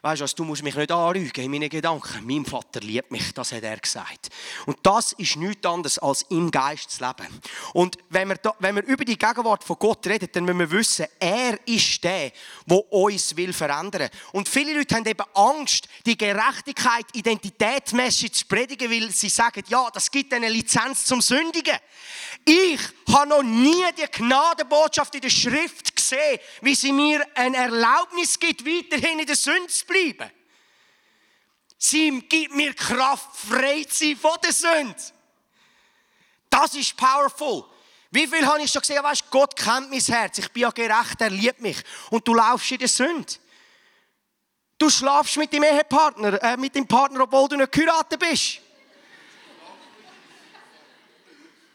Weißt 0.01 0.21
du 0.21 0.25
du 0.35 0.43
musst 0.45 0.63
mich 0.63 0.75
nicht 0.75 0.91
anrügen 0.91 1.43
in 1.43 1.51
meinen 1.51 1.69
Gedanken. 1.69 2.25
Mein 2.25 2.45
Vater 2.45 2.79
liebt 2.79 3.11
mich, 3.11 3.33
das 3.33 3.51
hat 3.51 3.63
er 3.63 3.77
gesagt. 3.77 4.29
Und 4.65 4.77
das 4.83 5.11
ist 5.13 5.35
nichts 5.35 5.65
anderes 5.65 5.99
als 5.99 6.21
im 6.29 6.49
Geist 6.49 6.91
zu 6.91 7.05
leben. 7.05 7.27
Und 7.73 7.97
wenn 8.09 8.29
wir, 8.29 8.35
da, 8.35 8.55
wenn 8.59 8.75
wir 8.75 8.83
über 8.83 9.03
die 9.03 9.17
Gegenwart 9.17 9.63
von 9.63 9.77
Gott 9.77 10.07
reden, 10.07 10.29
dann 10.31 10.45
müssen 10.45 10.59
wir 10.59 10.71
wissen, 10.71 11.05
er 11.19 11.59
ist 11.67 12.01
der, 12.03 12.31
der 12.65 12.93
uns 12.93 13.35
will 13.35 13.51
verändern. 13.51 14.09
Und 14.31 14.47
viele 14.47 14.77
Leute 14.77 14.95
haben 14.95 15.05
eben 15.05 15.25
Angst, 15.33 15.89
die 16.05 16.17
Gerechtigkeit, 16.17 17.05
Identitätsmessage 17.13 18.31
zu 18.31 18.45
predigen, 18.45 18.89
weil 18.89 19.11
sie 19.11 19.29
sagen, 19.29 19.63
ja, 19.67 19.89
das 19.93 20.09
gibt 20.09 20.33
eine 20.33 20.49
Lizenz 20.49 21.05
zum 21.05 21.21
Sündigen. 21.21 21.77
Ich 22.51 22.81
habe 23.13 23.29
noch 23.29 23.43
nie 23.43 23.85
die 23.95 24.07
Gnadenbotschaft 24.07 25.13
in 25.13 25.21
der 25.21 25.29
Schrift 25.29 25.95
gesehen, 25.95 26.39
wie 26.61 26.73
sie 26.73 26.91
mir 26.91 27.23
ein 27.35 27.53
Erlaubnis 27.53 28.39
gibt, 28.39 28.65
weiterhin 28.65 29.19
in 29.19 29.27
der 29.27 29.35
Sünde 29.35 29.67
zu 29.67 29.85
bleiben. 29.85 30.31
Sie 31.77 32.09
gibt 32.21 32.55
mir 32.55 32.73
Kraft, 32.73 33.35
frei 33.35 33.83
zu 33.83 34.03
sein 34.03 34.17
von 34.17 34.35
der 34.43 34.51
Sünde. 34.51 34.95
Das 36.49 36.73
ist 36.73 36.97
powerful. 36.97 37.65
Wie 38.09 38.25
viel 38.25 38.43
habe 38.43 38.63
ich 38.63 38.71
schon 38.71 38.81
gesehen, 38.81 39.03
weißt, 39.03 39.29
Gott 39.29 39.55
kennt 39.55 39.91
mein 39.91 39.99
Herz, 39.99 40.39
ich 40.39 40.49
bin 40.49 40.63
ja 40.63 40.71
gerecht, 40.71 41.21
er 41.21 41.29
liebt 41.29 41.61
mich. 41.61 41.77
Und 42.09 42.27
du 42.27 42.33
laufst 42.33 42.71
in 42.71 42.79
der 42.79 42.87
Sünde. 42.87 43.31
Du 44.79 44.89
schlafst 44.89 45.37
mit 45.37 45.53
dem 45.53 45.61
Ehepartner, 45.61 46.41
äh, 46.41 46.57
mit 46.57 46.73
dem 46.73 46.87
Partner, 46.87 47.21
obwohl 47.21 47.47
du 47.47 47.57
nicht 47.57 47.71
geheiratet 47.71 48.19
bist. 48.19 48.61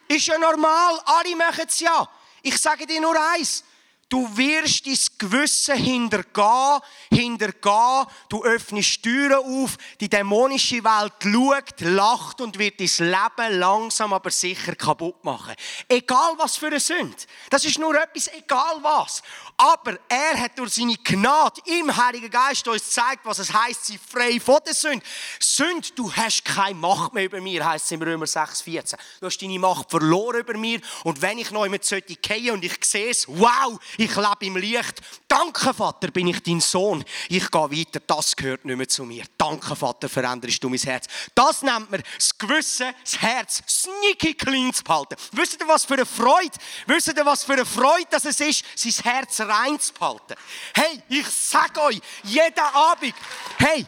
Ist 0.09 0.27
ja 0.27 0.39
normal, 0.39 1.01
alle 1.05 1.37
machen 1.37 1.65
es 1.67 1.81
ja. 1.81 2.09
Ich 2.43 2.59
sage 2.59 2.87
dir 2.87 3.01
nur 3.01 3.17
eins. 3.33 3.65
Du 4.09 4.37
wirst 4.37 4.87
dein 4.87 4.97
Gewissen 5.19 5.77
hintergehen, 5.77 6.81
hintergehen. 7.11 8.07
Du 8.29 8.45
öffnest 8.45 9.03
Türen 9.03 9.33
auf. 9.33 9.77
Die 9.99 10.09
dämonische 10.09 10.85
Welt 10.85 11.15
schaut, 11.23 11.81
lacht 11.81 12.41
und 12.41 12.59
wird 12.59 12.79
dein 12.79 13.11
Leben 13.11 13.59
langsam 13.59 14.13
aber 14.13 14.31
sicher 14.31 14.77
kaputt 14.77 15.25
machen. 15.25 15.55
Egal 15.89 16.35
was 16.37 16.57
für 16.57 16.67
eine 16.67 16.81
Sünde. 16.81 17.17
Das 17.51 17.65
ist 17.65 17.79
nur 17.79 18.01
etwas, 18.01 18.29
egal 18.29 18.79
was. 18.83 19.23
Aber 19.57 19.99
er 20.09 20.41
hat 20.41 20.59
durch 20.59 20.75
seine 20.75 20.97
Gnade 20.97 21.61
im 21.67 21.97
Heiligen 21.97 22.31
Geist 22.31 22.67
uns 22.67 22.85
gezeigt, 22.85 23.21
was 23.25 23.39
es 23.39 23.53
heißt, 23.53 23.87
sie 23.87 23.99
frei 23.99 24.41
von 24.41 24.59
der 24.67 24.75
Sünde. 24.75 25.05
Sünde, 25.39 25.89
du 25.95 26.13
hast 26.13 26.45
keine 26.45 26.75
Macht 26.75 27.15
mehr 27.15 27.25
über 27.25 27.41
mir, 27.41 27.65
heißt 27.65 27.85
es 27.85 27.91
im 27.93 28.03
Römer 28.03 28.27
6,14. 28.27 28.97
Du 29.21 29.27
hast 29.27 29.39
deine 29.41 29.59
Macht 29.59 29.91
verloren 29.91 30.41
über 30.41 30.57
mir. 30.59 30.81
Und 31.05 31.23
wenn 31.23 31.39
ich 31.39 31.51
noch 31.53 31.65
jemand 31.65 31.85
sollte 31.85 32.17
gehen 32.17 32.53
und 32.53 32.65
ich 32.65 32.85
sehe 32.85 33.11
es, 33.11 33.29
wow, 33.29 33.79
ich 33.97 34.15
lebe 34.17 34.47
im 34.47 34.57
Licht. 34.57 35.01
Danke, 35.29 35.73
Vater, 35.73 36.11
bin 36.11 36.29
ich 36.29 36.43
dein 36.43 36.61
Sohn. 36.61 37.05
Ich 37.29 37.51
gehe 37.51 37.71
weiter, 37.71 38.01
das 38.01 38.35
gehört 38.35 38.65
nicht 38.65 38.77
mehr 38.77 38.89
zu 38.89 39.05
mir. 39.05 39.25
Danke, 39.39 39.77
Vater, 39.77 40.09
veränderst 40.09 40.63
du 40.63 40.69
mein 40.69 40.79
Herz. 40.79 41.07
Das 41.35 41.63
nennt 41.63 41.91
man 41.91 42.03
das 42.17 42.37
Gewissen, 42.37 42.93
das 43.03 43.21
Herz 43.21 43.63
sneaky 43.69 44.35
clean 44.35 44.73
zu 44.73 44.83
behalten. 44.83 45.17
Wisst 45.33 45.61
ihr, 45.61 45.69
was 45.69 45.85
für 45.85 45.95
eine 45.95 46.07
Freude, 46.07 46.59
wisst 46.87 47.09
ihr, 47.09 47.27
was 47.27 47.45
für 47.45 47.55
eine 47.55 47.67
Freude 47.67 48.07
das 48.11 48.25
es 48.25 48.41
ist, 48.41 48.65
sein 48.77 49.13
Herz 49.13 49.41
zu 49.79 49.93
behalten? 49.95 50.35
Hey, 50.75 51.03
ich 51.09 51.27
sage 51.29 51.81
euch, 51.83 52.01
jeden 52.23 52.61
Abend, 52.61 53.15
hey, 53.59 53.87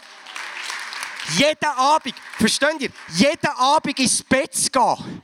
jeden 1.35 1.71
Abend, 1.77 2.15
versteht 2.39 2.81
ihr? 2.81 2.91
Jeden 3.15 3.51
Abend 3.57 3.99
ins 3.99 4.23
Bett 4.23 4.55
zu 4.55 4.71
gehen 4.71 5.23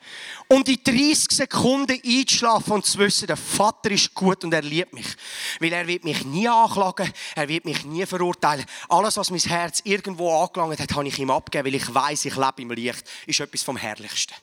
und 0.49 0.69
in 0.69 0.83
30 0.83 1.31
Sekunden 1.31 2.01
einzuschlafen 2.05 2.73
und 2.73 2.85
zu 2.85 2.99
wissen, 2.99 3.27
der 3.27 3.37
Vater 3.37 3.91
ist 3.91 4.13
gut 4.13 4.45
und 4.45 4.53
er 4.53 4.63
liebt 4.63 4.93
mich. 4.93 5.07
Weil 5.61 5.73
er 5.73 5.87
wird 5.87 6.05
mich 6.05 6.25
nie 6.25 6.49
anklagen, 6.49 7.13
er 7.37 7.49
wird 7.49 7.65
mich 7.65 7.85
nie 7.85 8.05
verurteilen. 8.05 8.65
Alles, 8.89 9.17
was 9.17 9.31
mein 9.31 9.41
Herz 9.41 9.81
irgendwo 9.85 10.43
angelangt 10.43 10.81
hat, 10.81 10.93
habe 10.93 11.09
ich 11.09 11.19
ihm 11.19 11.31
abgegeben, 11.31 11.67
weil 11.67 11.75
ich 11.77 11.95
weiß, 11.95 12.25
ich 12.25 12.37
lebe 12.37 12.63
im 12.63 12.71
Licht. 12.73 13.05
Ist 13.27 13.41
etwas 13.41 13.63
vom 13.63 13.77
Herrlichsten. 13.77 14.35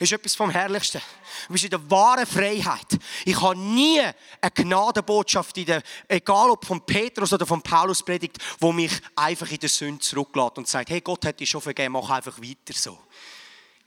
Ist 0.00 0.12
etwas 0.12 0.34
vom 0.34 0.48
Herrlichsten. 0.48 1.02
Du 1.46 1.52
bist 1.52 1.64
in 1.64 1.70
der 1.70 1.90
wahren 1.90 2.24
Freiheit. 2.24 2.98
Ich 3.26 3.38
habe 3.38 3.58
nie 3.58 4.00
eine 4.00 4.50
Gnadenbotschaft, 4.54 5.58
in 5.58 5.66
der, 5.66 5.82
egal 6.08 6.48
ob 6.48 6.64
von 6.64 6.80
Petrus 6.80 7.34
oder 7.34 7.44
von 7.44 7.60
Paulus 7.60 8.02
predigt, 8.02 8.38
wo 8.60 8.72
mich 8.72 8.92
einfach 9.14 9.50
in 9.50 9.58
der 9.58 9.68
Sünde 9.68 10.00
zurücklässt 10.00 10.56
und 10.56 10.66
sagt, 10.66 10.88
hey, 10.88 11.02
Gott 11.02 11.26
hat 11.26 11.38
dich 11.38 11.50
schon 11.50 11.60
vergeben, 11.60 11.92
mach 11.92 12.08
einfach 12.08 12.40
weiter 12.40 12.72
so. 12.72 12.98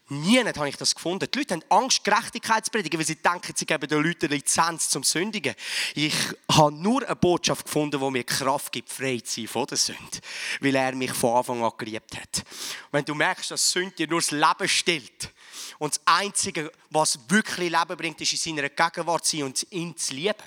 Nie 0.08 0.44
habe 0.44 0.70
ich 0.70 0.78
das 0.78 0.94
gefunden. 0.94 1.28
Die 1.34 1.40
Leute 1.40 1.56
haben 1.56 1.64
Angst, 1.70 2.04
Gerechtigkeit 2.04 2.66
zu 2.66 2.70
predigen, 2.70 3.00
weil 3.00 3.08
sie 3.08 3.16
denken, 3.16 3.54
sie 3.56 3.66
geben 3.66 3.88
den 3.88 4.04
Leuten 4.04 4.30
Lizenz 4.30 4.90
zum 4.90 5.02
Sündigen. 5.02 5.56
Ich 5.96 6.14
habe 6.52 6.76
nur 6.76 7.04
eine 7.04 7.16
Botschaft 7.16 7.66
gefunden, 7.66 8.00
die 8.00 8.12
mir 8.12 8.24
Kraft 8.24 8.72
gibt, 8.72 8.92
frei 8.92 9.20
zu 9.22 9.42
sein 9.42 9.48
von 9.48 9.66
der 9.66 9.78
Sünde. 9.80 10.20
Weil 10.60 10.76
er 10.76 10.94
mich 10.94 11.14
von 11.14 11.38
Anfang 11.38 11.64
an 11.64 11.72
geliebt 11.76 12.16
hat. 12.16 12.44
Wenn 12.92 13.04
du 13.04 13.16
merkst, 13.16 13.50
dass 13.50 13.72
Sünde 13.72 13.96
dir 13.96 14.08
nur 14.08 14.20
das 14.20 14.30
Leben 14.30 14.70
stillt 14.70 15.32
und 15.80 15.96
das 15.96 16.02
Einzige, 16.06 16.72
was 16.90 17.20
wirklich 17.30 17.70
Leben 17.70 17.98
bringt, 17.98 18.22
ist 18.22 18.32
in 18.34 18.56
seiner 18.56 18.70
Gegenwart 18.70 19.26
zu 19.26 19.38
sein 19.38 19.46
und 19.46 19.72
ihn 19.72 19.96
zu 19.98 20.14
lieben, 20.14 20.44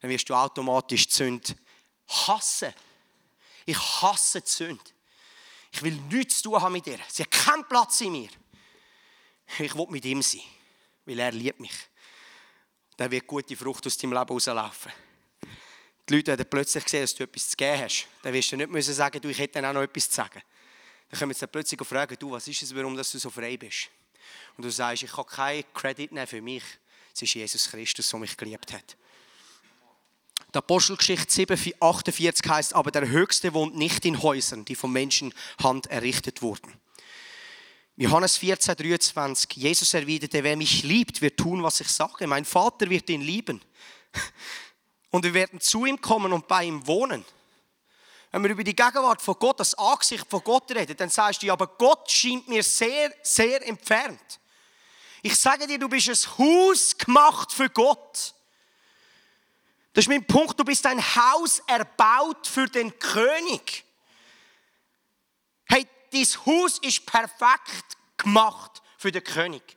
dann 0.00 0.10
wirst 0.10 0.28
du 0.28 0.34
automatisch 0.34 1.08
die 1.08 1.14
Sünde 1.14 1.54
hassen. 2.08 2.72
Ich 3.66 3.78
hasse 3.78 4.40
die 4.40 4.50
Sünde. 4.50 4.84
Ich 5.72 5.82
will 5.82 5.94
nichts 6.10 6.38
zu 6.38 6.50
tun 6.50 6.60
haben 6.60 6.72
mit 6.72 6.86
ihr. 6.86 6.98
Sie 7.08 7.22
hat 7.22 7.30
keinen 7.30 7.66
Platz 7.68 8.00
in 8.00 8.12
mir. 8.12 8.30
Ich 9.58 9.74
will 9.74 9.86
mit 9.90 10.04
ihm 10.04 10.22
sein, 10.22 10.42
weil 11.04 11.18
er 11.18 11.32
liebt 11.32 11.60
mich. 11.60 11.72
Dann 12.96 13.10
wird 13.10 13.26
gute 13.26 13.56
Frucht 13.56 13.86
aus 13.86 13.96
deinem 13.96 14.12
Leben 14.12 14.28
rauslaufen. 14.28 14.92
Die 16.08 16.16
Leute 16.16 16.32
haben 16.32 16.44
plötzlich 16.48 16.84
gesehen, 16.84 17.02
dass 17.02 17.14
du 17.14 17.24
etwas 17.24 17.50
zu 17.50 17.56
geben 17.56 17.80
hast. 17.80 18.06
Dann 18.22 18.32
wirst 18.32 18.50
du 18.50 18.56
nicht 18.56 18.70
müssen 18.70 18.94
sagen, 18.94 19.20
du, 19.20 19.28
ich 19.28 19.38
hätte 19.38 19.66
auch 19.66 19.72
noch 19.72 19.82
etwas 19.82 20.08
zu 20.10 20.16
sagen. 20.16 20.42
Dann 21.08 21.18
können 21.18 21.34
sie 21.34 21.46
plötzlich 21.46 21.80
fragen, 21.86 22.16
du, 22.18 22.30
was 22.30 22.46
ist 22.48 22.62
es, 22.62 22.74
warum 22.74 22.96
du 22.96 23.02
so 23.02 23.30
frei 23.30 23.56
bist? 23.56 23.90
Und 24.56 24.64
du 24.64 24.70
sagst, 24.70 25.02
ich 25.02 25.12
kann 25.12 25.26
keinen 25.26 25.64
Credit 25.74 26.12
nehmen 26.12 26.26
für 26.26 26.40
mich. 26.42 26.62
Es 27.14 27.22
ist 27.22 27.34
Jesus 27.34 27.70
Christus, 27.70 28.08
der 28.08 28.20
mich 28.20 28.36
geliebt 28.36 28.72
hat. 28.72 28.96
Die 30.52 30.58
Apostelgeschichte 30.58 31.32
7, 31.32 31.74
48 31.80 32.50
heißt, 32.50 32.74
aber 32.74 32.90
der 32.90 33.08
Höchste 33.08 33.54
wohnt 33.54 33.76
nicht 33.76 34.04
in 34.04 34.20
Häusern, 34.20 34.64
die 34.64 34.74
von 34.74 34.90
Menschenhand 34.92 35.86
errichtet 35.86 36.42
wurden. 36.42 36.72
Johannes 37.96 38.38
14, 38.38 38.76
23. 38.76 39.56
Jesus 39.56 39.94
erwiderte, 39.94 40.42
wer 40.42 40.56
mich 40.56 40.82
liebt, 40.82 41.20
wird 41.20 41.36
tun, 41.36 41.62
was 41.62 41.80
ich 41.80 41.88
sage. 41.88 42.26
Mein 42.26 42.44
Vater 42.44 42.88
wird 42.88 43.10
ihn 43.10 43.20
lieben. 43.20 43.60
Und 45.10 45.24
wir 45.24 45.34
werden 45.34 45.60
zu 45.60 45.84
ihm 45.84 46.00
kommen 46.00 46.32
und 46.32 46.48
bei 46.48 46.64
ihm 46.64 46.86
wohnen. 46.86 47.24
Wenn 48.30 48.44
wir 48.44 48.50
über 48.50 48.64
die 48.64 48.76
Gegenwart 48.76 49.20
von 49.20 49.34
Gott, 49.38 49.58
das 49.58 49.74
Angesicht 49.74 50.26
von 50.28 50.42
Gott 50.42 50.70
reden, 50.70 50.96
dann 50.96 51.10
sagst 51.10 51.42
du, 51.42 51.52
aber 51.52 51.66
Gott 51.66 52.08
scheint 52.10 52.46
mir 52.46 52.62
sehr, 52.62 53.12
sehr 53.22 53.66
entfernt. 53.66 54.38
Ich 55.22 55.36
sage 55.36 55.66
dir, 55.66 55.78
du 55.78 55.88
bist 55.88 56.08
ein 56.08 56.38
Haus 56.38 56.96
gemacht 56.96 57.52
für 57.52 57.68
Gott. 57.68 58.34
Das 59.92 60.04
ist 60.04 60.08
mein 60.08 60.24
Punkt, 60.24 60.58
du 60.58 60.64
bist 60.64 60.86
ein 60.86 61.02
Haus 61.02 61.60
erbaut 61.66 62.46
für 62.46 62.68
den 62.68 62.96
König. 62.98 63.84
Hey, 65.64 65.86
dein 66.12 66.26
Haus 66.46 66.78
ist 66.78 67.04
perfekt 67.04 67.96
gemacht 68.16 68.80
für 68.96 69.10
den 69.10 69.24
König. 69.24 69.76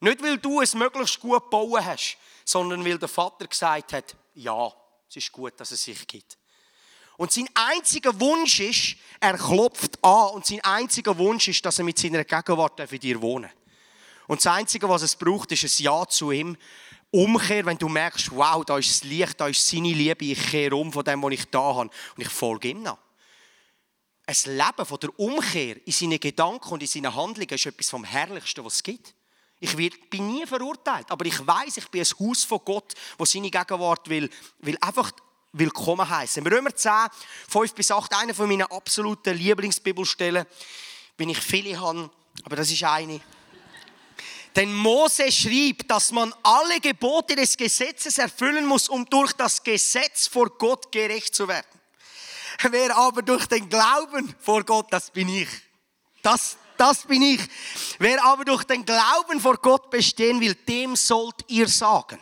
Nicht, 0.00 0.22
weil 0.22 0.36
du 0.36 0.60
es 0.60 0.74
möglichst 0.74 1.18
gut 1.20 1.48
bauen 1.48 1.84
hast, 1.84 2.18
sondern 2.44 2.84
weil 2.84 2.98
der 2.98 3.08
Vater 3.08 3.46
gesagt 3.46 3.94
hat, 3.94 4.14
ja, 4.34 4.70
es 5.08 5.16
ist 5.16 5.32
gut, 5.32 5.58
dass 5.58 5.70
es 5.70 5.82
sich 5.82 6.06
gibt. 6.06 6.36
Und 7.16 7.32
sein 7.32 7.48
einziger 7.54 8.18
Wunsch 8.20 8.60
ist, 8.60 8.96
er 9.20 9.38
klopft 9.38 10.02
an 10.04 10.30
und 10.30 10.46
sein 10.46 10.60
einziger 10.62 11.16
Wunsch 11.16 11.48
ist, 11.48 11.64
dass 11.64 11.78
er 11.78 11.84
mit 11.84 11.98
seiner 11.98 12.24
Gegenwart 12.24 12.80
für 12.88 12.98
dir 12.98 13.20
wohnen 13.22 13.50
Und 14.26 14.44
das 14.44 14.52
Einzige, 14.52 14.88
was 14.88 15.02
es 15.02 15.16
braucht, 15.16 15.52
ist 15.52 15.64
ein 15.64 15.84
Ja 15.84 16.06
zu 16.06 16.30
ihm 16.30 16.56
Umkehr, 17.10 17.64
wenn 17.64 17.78
du 17.78 17.88
merkst, 17.88 18.30
wow, 18.32 18.64
da 18.64 18.78
ist 18.78 18.90
das 18.90 19.04
Licht, 19.04 19.40
da 19.40 19.48
ist 19.48 19.66
seine 19.66 19.92
Liebe, 19.92 20.24
ich 20.24 20.50
kehre 20.50 20.76
um 20.76 20.92
von 20.92 21.04
dem, 21.04 21.22
was 21.22 21.32
ich 21.32 21.44
da 21.46 21.60
habe 21.60 21.80
und 21.82 21.92
ich 22.18 22.28
folge 22.28 22.68
ihm 22.68 22.82
nach. 22.82 22.98
Ein 24.26 24.36
Leben 24.56 24.84
von 24.84 24.98
der 24.98 25.18
Umkehr 25.18 25.86
in 25.86 25.92
seinen 25.92 26.18
Gedanken 26.18 26.68
und 26.72 26.82
in 26.82 26.88
seinen 26.88 27.14
Handlungen 27.14 27.48
ist 27.48 27.64
etwas 27.64 27.88
vom 27.88 28.02
Herrlichsten, 28.02 28.64
was 28.64 28.74
es 28.74 28.82
gibt. 28.82 29.14
Ich 29.60 29.74
bin 29.76 30.26
nie 30.26 30.44
verurteilt, 30.44 31.10
aber 31.10 31.24
ich 31.24 31.46
weiß, 31.46 31.78
ich 31.78 31.88
bin 31.88 32.02
ein 32.02 32.28
Haus 32.28 32.44
von 32.44 32.60
Gott, 32.64 32.92
wo 33.16 33.24
seine 33.24 33.50
Gegenwart 33.50 34.08
will, 34.10 34.28
will 34.58 34.76
einfach 34.80 35.12
willkommen 35.52 36.08
heißen. 36.08 36.44
Im 36.44 36.52
Römer 36.52 36.74
10, 36.74 36.92
5 37.48 37.74
bis 37.74 37.90
8, 37.90 38.14
eine 38.14 38.34
von 38.34 38.48
meinen 38.48 38.62
absoluten 38.62 39.36
Lieblingsbibelstellen, 39.36 40.46
bin 41.16 41.30
ich 41.30 41.38
viele 41.38 41.80
habe, 41.80 42.10
aber 42.44 42.56
das 42.56 42.70
ist 42.70 42.84
eine. 42.84 43.20
Denn 44.54 44.74
Mose 44.74 45.30
schrieb, 45.30 45.86
dass 45.86 46.12
man 46.12 46.34
alle 46.42 46.80
Gebote 46.80 47.36
des 47.36 47.56
Gesetzes 47.56 48.16
erfüllen 48.16 48.64
muss, 48.64 48.88
um 48.88 49.04
durch 49.04 49.34
das 49.34 49.62
Gesetz 49.62 50.26
vor 50.26 50.48
Gott 50.48 50.90
gerecht 50.90 51.34
zu 51.34 51.46
werden. 51.46 51.66
Wer 52.70 52.96
aber 52.96 53.20
durch 53.20 53.46
den 53.46 53.68
Glauben 53.68 54.34
vor 54.40 54.64
Gott, 54.64 54.86
das 54.90 55.10
bin 55.10 55.28
ich. 55.28 55.48
Das, 56.22 56.56
das 56.78 57.02
bin 57.02 57.20
ich. 57.20 57.40
Wer 57.98 58.24
aber 58.24 58.46
durch 58.46 58.64
den 58.64 58.84
Glauben 58.84 59.40
vor 59.40 59.58
Gott 59.58 59.90
bestehen 59.90 60.40
will, 60.40 60.54
dem 60.54 60.96
sollt 60.96 61.36
ihr 61.48 61.68
sagen. 61.68 62.18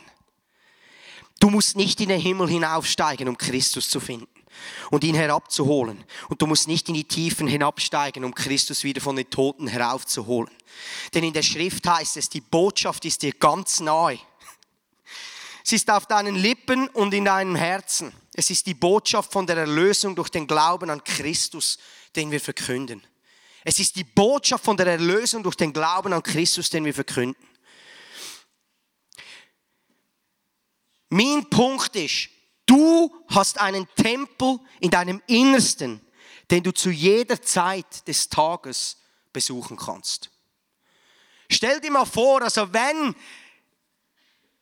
Du 1.45 1.51
musst 1.51 1.75
nicht 1.75 2.01
in 2.01 2.09
den 2.09 2.19
Himmel 2.19 2.49
hinaufsteigen, 2.49 3.27
um 3.27 3.37
Christus 3.37 3.87
zu 3.87 3.99
finden 3.99 4.27
und 4.89 5.03
ihn 5.03 5.13
herabzuholen. 5.13 6.03
Und 6.27 6.41
du 6.41 6.47
musst 6.47 6.67
nicht 6.67 6.89
in 6.89 6.95
die 6.95 7.03
Tiefen 7.03 7.45
hinabsteigen, 7.45 8.25
um 8.25 8.33
Christus 8.33 8.83
wieder 8.83 8.99
von 8.99 9.15
den 9.15 9.29
Toten 9.29 9.67
heraufzuholen. 9.67 10.49
Denn 11.13 11.23
in 11.23 11.33
der 11.33 11.43
Schrift 11.43 11.87
heißt 11.87 12.17
es, 12.17 12.29
die 12.29 12.41
Botschaft 12.41 13.05
ist 13.05 13.21
dir 13.21 13.31
ganz 13.31 13.79
nahe. 13.79 14.17
Sie 15.63 15.75
ist 15.75 15.91
auf 15.91 16.07
deinen 16.07 16.33
Lippen 16.33 16.87
und 16.87 17.13
in 17.13 17.25
deinem 17.25 17.55
Herzen. 17.55 18.11
Es 18.33 18.49
ist 18.49 18.65
die 18.65 18.73
Botschaft 18.73 19.31
von 19.31 19.45
der 19.45 19.57
Erlösung 19.57 20.15
durch 20.15 20.29
den 20.29 20.47
Glauben 20.47 20.89
an 20.89 21.03
Christus, 21.03 21.77
den 22.15 22.31
wir 22.31 22.41
verkünden. 22.41 23.03
Es 23.63 23.77
ist 23.77 23.97
die 23.97 24.03
Botschaft 24.03 24.65
von 24.65 24.77
der 24.77 24.87
Erlösung 24.87 25.43
durch 25.43 25.57
den 25.57 25.73
Glauben 25.73 26.11
an 26.11 26.23
Christus, 26.23 26.71
den 26.71 26.85
wir 26.85 26.93
verkünden. 26.95 27.37
Mein 31.09 31.49
Punkt 31.49 31.95
ist, 31.95 32.29
Du 32.65 33.13
hast 33.27 33.59
einen 33.59 33.87
Tempel 33.95 34.59
in 34.79 34.89
deinem 34.89 35.21
Innersten, 35.27 36.01
den 36.49 36.63
du 36.63 36.71
zu 36.73 36.89
jeder 36.89 37.41
Zeit 37.41 38.07
des 38.07 38.29
Tages 38.29 38.97
besuchen 39.31 39.77
kannst. 39.77 40.31
Stell 41.49 41.79
dir 41.79 41.91
mal 41.91 42.05
vor, 42.05 42.41
also 42.41 42.73
wenn 42.73 43.15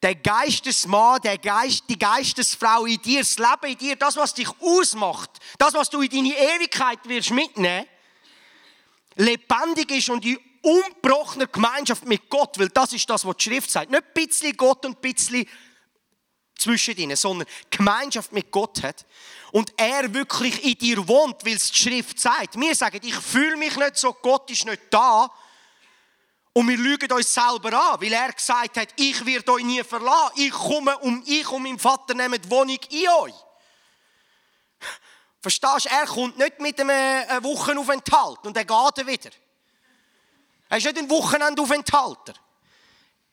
der 0.01 0.15
Geistesmann, 0.15 1.21
der 1.21 1.37
Geist, 1.37 1.85
die 1.87 1.97
Geistesfrau 1.97 2.85
in 2.85 3.01
dir, 3.01 3.19
das 3.19 3.37
Leben 3.37 3.71
in 3.71 3.77
dir, 3.77 3.95
das, 3.95 4.17
was 4.17 4.33
dich 4.33 4.49
ausmacht, 4.59 5.29
das, 5.57 5.73
was 5.73 5.89
du 5.89 6.01
in 6.01 6.09
deine 6.09 6.37
Ewigkeit 6.37 6.99
wirst 7.05 7.31
mitnehmen, 7.31 7.85
lebendig 9.15 9.91
ist 9.91 10.09
und 10.09 10.25
in 10.25 10.37
unbrochener 10.61 11.47
Gemeinschaft 11.47 12.05
mit 12.05 12.29
Gott, 12.29 12.59
weil 12.59 12.69
das 12.69 12.91
ist 12.91 13.09
das, 13.09 13.25
was 13.25 13.37
die 13.37 13.43
Schrift 13.43 13.71
sagt. 13.71 13.91
Nicht 13.91 14.03
ein 14.03 14.13
bisschen 14.13 14.57
Gott 14.57 14.85
und 14.85 14.97
ein 14.97 15.01
bisschen 15.01 15.47
zwischen 16.57 16.95
ihnen, 16.97 17.15
sondern 17.15 17.47
Gemeinschaft 17.69 18.31
mit 18.31 18.51
Gott 18.51 18.83
hat 18.83 19.05
und 19.51 19.73
er 19.77 20.13
wirklich 20.13 20.63
in 20.63 20.77
dir 20.77 21.07
wohnt, 21.07 21.45
weil 21.45 21.55
es 21.55 21.71
die 21.71 21.77
Schrift 21.77 22.19
sagt. 22.19 22.59
Wir 22.59 22.75
sagen, 22.75 22.99
ich 23.03 23.15
fühle 23.15 23.57
mich 23.57 23.75
nicht 23.75 23.97
so, 23.97 24.13
Gott 24.13 24.49
ist 24.49 24.65
nicht 24.65 24.81
da. 24.89 25.29
Und 26.53 26.67
wir 26.67 26.77
lügen 26.77 27.11
uns 27.11 27.33
selber 27.33 27.73
an, 27.73 27.99
weil 27.99 28.13
er 28.13 28.31
gesagt 28.31 28.77
hat, 28.77 28.89
ich 28.95 29.25
werde 29.25 29.51
euch 29.53 29.63
nie 29.63 29.83
verlassen. 29.83 30.33
Ich 30.35 30.51
komme 30.51 30.95
um 30.99 31.23
ich 31.25 31.49
und 31.49 31.63
mein 31.63 31.79
Vater 31.79 32.13
nehmen 32.13 32.39
die 32.39 32.49
Wohnung 32.49 32.77
in 32.89 33.09
euch. 33.09 33.33
Verstehst 35.41 35.85
du? 35.85 35.89
Er 35.89 36.05
kommt 36.05 36.37
nicht 36.37 36.59
mit 36.59 36.79
einem 36.79 36.89
äh, 36.91 37.43
Wochenaufenthalt 37.43 38.45
und 38.45 38.55
er 38.55 38.65
geht 38.65 39.07
wieder. 39.07 39.31
Er 40.69 40.77
ist 40.77 40.85
nicht 40.85 40.97
ein 40.97 41.09
Wochenendaufenthalter. 41.09 42.33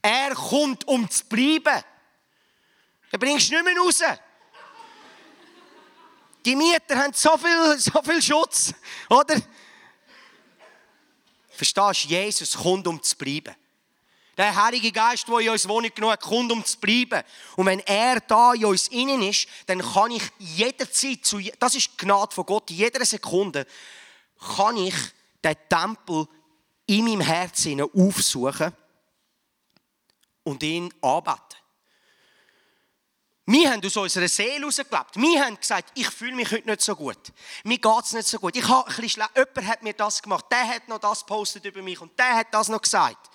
Er 0.02 0.35
kommt, 0.35 0.88
um 0.88 1.09
zu 1.09 1.24
bleiben. 1.26 1.85
Dann 3.11 3.20
bringst 3.20 3.51
du 3.51 3.55
nicht 3.55 3.64
mehr 3.64 3.77
raus. 3.77 4.03
Die 6.44 6.57
Mieter 6.57 6.96
haben 6.96 7.12
so 7.12 7.37
viel, 7.37 7.79
so 7.79 8.03
viel 8.03 8.23
Schutz, 8.23 8.73
oder? 9.09 9.37
Verstehst 11.49 12.05
du? 12.05 12.09
Jesus 12.09 12.57
kommt, 12.57 12.87
um 12.87 13.03
zu 13.03 13.16
bleiben. 13.16 13.55
Der 14.37 14.55
Heilige 14.55 14.90
Geist, 14.90 15.29
der 15.29 15.38
in 15.40 15.51
uns 15.51 15.68
Wohnung 15.68 15.90
genug 15.94 16.12
hat, 16.12 16.23
kommt, 16.23 16.51
um 16.51 16.64
zu 16.64 16.79
bleiben. 16.79 17.23
Und 17.57 17.66
wenn 17.66 17.81
er 17.81 18.20
da 18.20 18.55
in 18.55 18.64
uns 18.64 18.88
innen 18.88 19.20
ist, 19.23 19.46
dann 19.66 19.81
kann 19.81 20.12
ich 20.12 20.23
jederzeit, 20.38 21.27
zu, 21.27 21.38
das 21.59 21.75
ist 21.75 21.90
die 21.92 21.96
Gnade 21.99 22.35
von 22.35 22.46
Gott, 22.46 22.70
jeder 22.70 23.05
Sekunde 23.05 23.66
kann 24.57 24.79
ich 24.79 24.94
den 25.44 25.57
Tempel 25.68 26.27
in 26.87 27.05
meinem 27.05 27.20
Herzen 27.20 27.83
aufsuchen 27.83 28.73
und 30.44 30.62
ihn 30.62 30.92
anbeten. 31.03 31.60
Wir 33.52 33.68
haben 33.68 33.84
aus 33.84 33.96
unserer 33.96 34.28
Seele 34.28 34.60
herausgelebt. 34.60 35.16
Wir 35.16 35.44
haben 35.44 35.58
gesagt, 35.58 35.90
ich 35.96 36.08
fühle 36.08 36.36
mich 36.36 36.52
heute 36.52 36.68
nicht 36.68 36.82
so 36.82 36.94
gut. 36.94 37.18
Mir 37.64 37.78
geht 37.78 38.04
es 38.04 38.12
nicht 38.12 38.28
so 38.28 38.38
gut. 38.38 38.54
Ich 38.54 38.68
habe 38.68 38.88
ein 38.88 38.94
bisschen 38.94 39.24
Jemand 39.34 39.66
hat 39.66 39.82
mir 39.82 39.92
das 39.92 40.22
gemacht, 40.22 40.44
der 40.52 40.68
hat 40.68 40.86
noch 40.86 41.00
das 41.00 41.26
gepostet 41.26 41.64
über 41.64 41.82
mich 41.82 42.00
und 42.00 42.16
der 42.16 42.36
hat 42.36 42.54
das 42.54 42.68
noch 42.68 42.80
gesagt. 42.80 43.28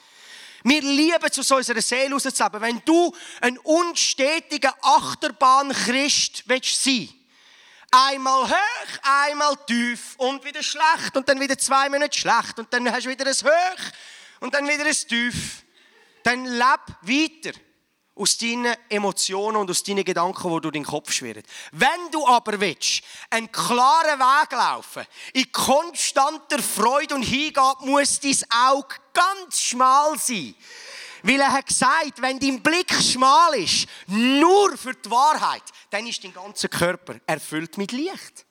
Wir 0.63 0.82
lieben 0.82 1.19
es, 1.30 1.38
aus 1.38 1.51
unserer 1.51 1.82
Seele 1.82 2.08
herauszuleben. 2.08 2.62
Wenn 2.62 2.82
du 2.86 3.13
ein 3.41 3.58
unstetiger 3.58 4.73
Achterbahn-Christ 4.82 6.43
willst 6.47 6.82
sein 6.82 7.10
einmal 7.91 8.49
hoch, 8.49 8.99
einmal 9.04 9.58
tief 9.67 10.15
und 10.17 10.45
wieder 10.45 10.63
schlecht 10.63 11.17
und 11.17 11.28
dann 11.28 11.41
wieder 11.41 11.58
zwei 11.58 11.89
Monate 11.89 12.17
schlecht 12.17 12.58
und 12.58 12.73
dann 12.73 12.89
hast 12.89 13.06
du 13.06 13.10
wieder 13.10 13.25
ein 13.25 13.34
Hoch 13.34 13.84
und 14.39 14.54
dann 14.54 14.65
wieder 14.65 14.86
ein 14.86 14.95
Tief. 14.95 15.63
Dann 16.23 16.45
leb 16.45 16.80
weiter 17.01 17.60
aus 18.15 18.38
deinen 18.38 18.75
Emotionen 18.89 19.58
und 19.58 19.69
aus 19.69 19.84
deinen 19.84 20.06
Gedanken, 20.06 20.49
die 20.54 20.62
durch 20.62 20.73
deinen 20.73 20.86
Kopf 20.86 21.12
schwirren. 21.12 21.43
Wenn 21.71 22.12
du 22.12 22.25
aber 22.25 22.60
willst, 22.60 23.04
einen 23.30 23.51
klaren 23.51 24.19
Weg 24.19 24.51
laufen, 24.51 25.06
in 25.34 25.51
konstanter 25.51 26.60
Freude 26.60 27.15
und 27.15 27.23
Hingabe, 27.23 27.86
muss 27.86 28.19
dein 28.19 28.38
Auge 28.49 28.95
ganz 29.13 29.60
schmal 29.60 30.17
sein. 30.17 30.56
Weil 31.23 31.41
er 31.41 31.51
hat 31.51 31.65
gesagt, 31.65 32.21
wenn 32.21 32.39
dein 32.39 32.62
Blick 32.62 32.93
schmal 32.93 33.56
ist, 33.56 33.88
nur 34.08 34.78
für 34.78 34.93
die 34.93 35.10
Wahrheit, 35.10 35.63
dann 35.89 36.08
ist 36.08 36.23
dein 36.23 36.34
ganzer 36.34 36.69
Körper 36.69 37.15
erfüllt 37.25 37.78
mit 37.78 37.91
Licht. 37.91 38.45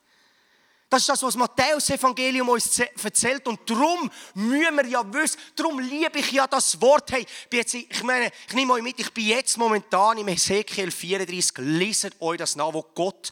Das 0.95 1.01
ist 1.01 1.09
das, 1.09 1.23
was 1.23 1.35
Matthäus 1.35 1.89
Evangelium 1.89 2.47
uns 2.47 2.79
erzählt. 2.79 3.45
Und 3.49 3.69
darum 3.69 4.09
müssen 4.33 4.75
wir 4.77 4.85
ja 4.85 5.13
wissen, 5.13 5.37
darum 5.53 5.77
liebe 5.77 6.19
ich 6.19 6.31
ja 6.31 6.47
das 6.47 6.79
Wort. 6.79 7.11
Hey, 7.11 7.25
ich 7.51 8.01
meine, 8.03 8.31
ich 8.47 8.53
nehme 8.53 8.71
euch 8.71 8.81
mit, 8.81 8.97
ich 8.97 9.11
bin 9.11 9.25
jetzt 9.25 9.57
momentan 9.57 10.17
im 10.19 10.29
Ezekiel 10.29 10.91
34, 10.91 11.57
leset 11.57 12.13
euch 12.21 12.37
das 12.37 12.55
nach, 12.55 12.73
wo 12.73 12.81
Gott 12.95 13.29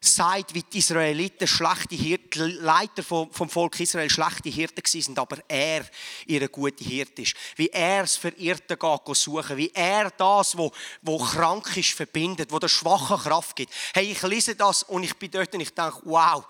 sagt, 0.00 0.54
wie 0.54 0.62
die 0.62 0.78
Israeliten 0.78 1.46
schlechte 1.46 1.96
Hirten, 1.96 2.50
Leiter 2.62 3.02
vom, 3.02 3.30
Volk 3.30 3.80
Israel 3.80 4.08
schlechte 4.08 4.48
Hirten 4.48 4.82
sind, 4.84 5.18
aber 5.18 5.38
er 5.48 5.84
ihre 6.26 6.48
gute 6.48 6.84
Hirte 6.84 7.22
ist. 7.22 7.34
Wie 7.56 7.68
er 7.68 8.04
es 8.04 8.16
Verirrte 8.16 8.76
geht 8.76 9.16
suchen, 9.16 9.56
wie 9.56 9.72
er 9.74 10.10
das, 10.10 10.56
wo, 10.56 10.70
wo 11.02 11.18
krank 11.18 11.76
ist, 11.76 11.90
verbindet, 11.90 12.52
wo 12.52 12.58
der 12.58 12.68
schwache 12.68 13.16
Kraft 13.16 13.56
gibt. 13.56 13.72
Hey, 13.92 14.12
ich 14.12 14.22
lese 14.22 14.54
das 14.54 14.84
und 14.84 15.02
ich 15.02 15.16
bin 15.16 15.30
dort 15.30 15.52
und 15.54 15.60
ich 15.60 15.74
denke, 15.74 16.00
wow, 16.04 16.44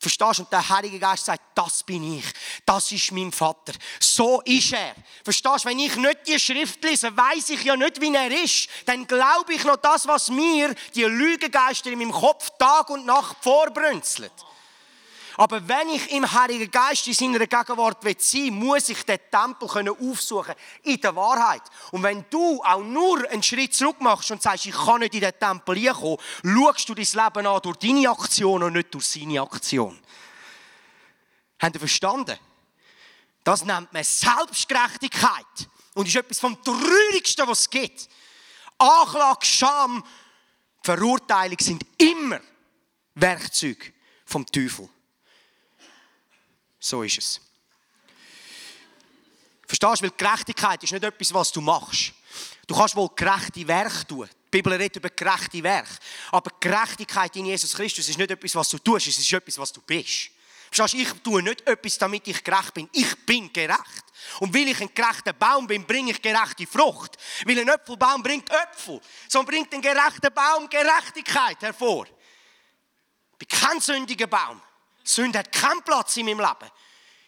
Verstehst 0.00 0.38
du? 0.38 0.42
Und 0.42 0.52
der 0.52 0.68
Heilige 0.68 0.98
Geist 0.98 1.24
sagt, 1.24 1.42
das 1.56 1.82
bin 1.82 2.18
ich. 2.18 2.24
Das 2.64 2.92
ist 2.92 3.10
mein 3.10 3.32
Vater. 3.32 3.72
So 3.98 4.40
ist 4.42 4.72
er. 4.72 4.94
Verstehst 5.24 5.64
du? 5.64 5.68
Wenn 5.68 5.78
ich 5.80 5.96
nicht 5.96 6.18
die 6.26 6.38
Schrift 6.38 6.82
lese, 6.84 7.16
weiß 7.16 7.50
ich 7.50 7.64
ja 7.64 7.76
nicht, 7.76 8.00
wie 8.00 8.14
er 8.14 8.30
ist. 8.30 8.68
Dann 8.86 9.06
glaube 9.06 9.54
ich 9.54 9.64
noch 9.64 9.76
das, 9.76 10.06
was 10.06 10.28
mir 10.28 10.74
die 10.94 11.02
Lügengeister 11.02 11.90
in 11.90 11.98
meinem 11.98 12.12
Kopf 12.12 12.50
Tag 12.58 12.90
und 12.90 13.06
Nacht 13.06 13.36
vorbrünzelt. 13.42 14.32
Aber 15.38 15.68
wenn 15.68 15.88
ich 15.90 16.10
im 16.10 16.30
Heiligen 16.32 16.68
Geist 16.68 17.06
in 17.06 17.14
seiner 17.14 17.46
Gegenwart 17.46 18.02
sein 18.18 18.50
muss 18.54 18.88
ich 18.88 19.04
den 19.04 19.20
Tempel 19.30 19.68
können 19.68 19.94
aufsuchen 19.96 20.56
in 20.82 21.00
der 21.00 21.14
Wahrheit. 21.14 21.62
Und 21.92 22.02
wenn 22.02 22.24
du 22.28 22.60
auch 22.64 22.82
nur 22.82 23.24
einen 23.30 23.44
Schritt 23.44 23.72
zurück 23.72 24.00
machst 24.00 24.32
und 24.32 24.42
sagst, 24.42 24.66
ich 24.66 24.74
kann 24.74 24.98
nicht 24.98 25.14
in 25.14 25.20
den 25.20 25.38
Tempel 25.38 25.76
hineinkommen, 25.76 26.18
schaust 26.42 26.88
du 26.88 26.94
dein 26.94 27.04
Leben 27.04 27.46
an 27.46 27.62
durch 27.62 27.76
deine 27.76 28.10
Aktion 28.10 28.64
und 28.64 28.72
nicht 28.72 28.92
durch 28.92 29.06
seine 29.06 29.40
Aktion. 29.40 29.96
Habt 31.60 31.76
ihr 31.76 31.78
verstanden? 31.78 32.36
Das 33.44 33.64
nennt 33.64 33.92
man 33.92 34.02
Selbstgerechtigkeit. 34.02 35.68
Und 35.94 36.08
ist 36.08 36.16
etwas 36.16 36.40
vom 36.40 36.60
Traurigsten, 36.64 37.46
was 37.46 37.60
es 37.60 37.70
gibt. 37.70 38.08
Anklage, 38.76 39.46
Scham, 39.46 40.04
Verurteilung 40.82 41.58
sind 41.60 41.86
immer 41.96 42.40
Werkzeuge 43.14 43.92
vom 44.24 44.44
Teufel. 44.44 44.88
So 46.80 47.02
ist 47.02 47.18
es. 47.18 47.40
Verstehst 49.66 50.00
du? 50.00 50.04
Weil 50.04 50.12
Gerechtigkeit 50.16 50.82
ist 50.82 50.92
nicht 50.92 51.04
etwas, 51.04 51.34
was 51.34 51.52
du 51.52 51.60
machst. 51.60 52.12
Du 52.66 52.74
kannst 52.74 52.96
wohl 52.96 53.10
gerechte 53.14 53.66
Werke 53.66 54.06
tun. 54.06 54.28
Die 54.28 54.50
Bibel 54.50 54.72
redet 54.72 54.96
über 54.96 55.10
gerechte 55.10 55.62
Werke. 55.62 55.98
Aber 56.30 56.50
Gerechtigkeit 56.58 57.34
in 57.36 57.46
Jesus 57.46 57.74
Christus 57.74 58.08
ist 58.08 58.18
nicht 58.18 58.30
etwas, 58.30 58.54
was 58.54 58.68
du 58.70 58.78
tust, 58.78 59.08
es 59.08 59.18
ist 59.18 59.32
etwas, 59.32 59.58
was 59.58 59.72
du 59.72 59.82
bist. 59.82 60.30
Verstehst 60.70 60.94
du, 60.94 60.98
ich 60.98 61.22
tue 61.22 61.42
nicht 61.42 61.66
etwas, 61.66 61.98
damit 61.98 62.28
ich 62.28 62.44
gerecht 62.44 62.74
bin. 62.74 62.88
Ich 62.92 63.14
bin 63.24 63.52
gerecht. 63.52 64.04
Und 64.40 64.54
weil 64.54 64.68
ich 64.68 64.80
ein 64.80 64.94
gerechter 64.94 65.32
Baum 65.32 65.66
bin, 65.66 65.86
bringe 65.86 66.10
ich 66.10 66.20
gerechte 66.20 66.66
Frucht. 66.66 67.16
Weil 67.46 67.58
ein 67.58 67.68
Äpfelbaum 67.68 68.22
bringt 68.22 68.50
Äpfel. 68.50 69.00
So 69.28 69.42
bringt 69.44 69.72
ein 69.72 69.80
gerechter 69.80 70.30
Baum 70.30 70.68
Gerechtigkeit 70.68 71.60
hervor. 71.62 72.06
Ich 73.32 73.38
bin 73.38 73.48
kein 73.48 73.80
sündiger 73.80 74.26
Baum. 74.26 74.60
Sünde 75.08 75.38
hat 75.38 75.52
keinen 75.52 75.82
Platz 75.82 76.16
in 76.16 76.26
meinem 76.26 76.40
Leben. 76.40 76.70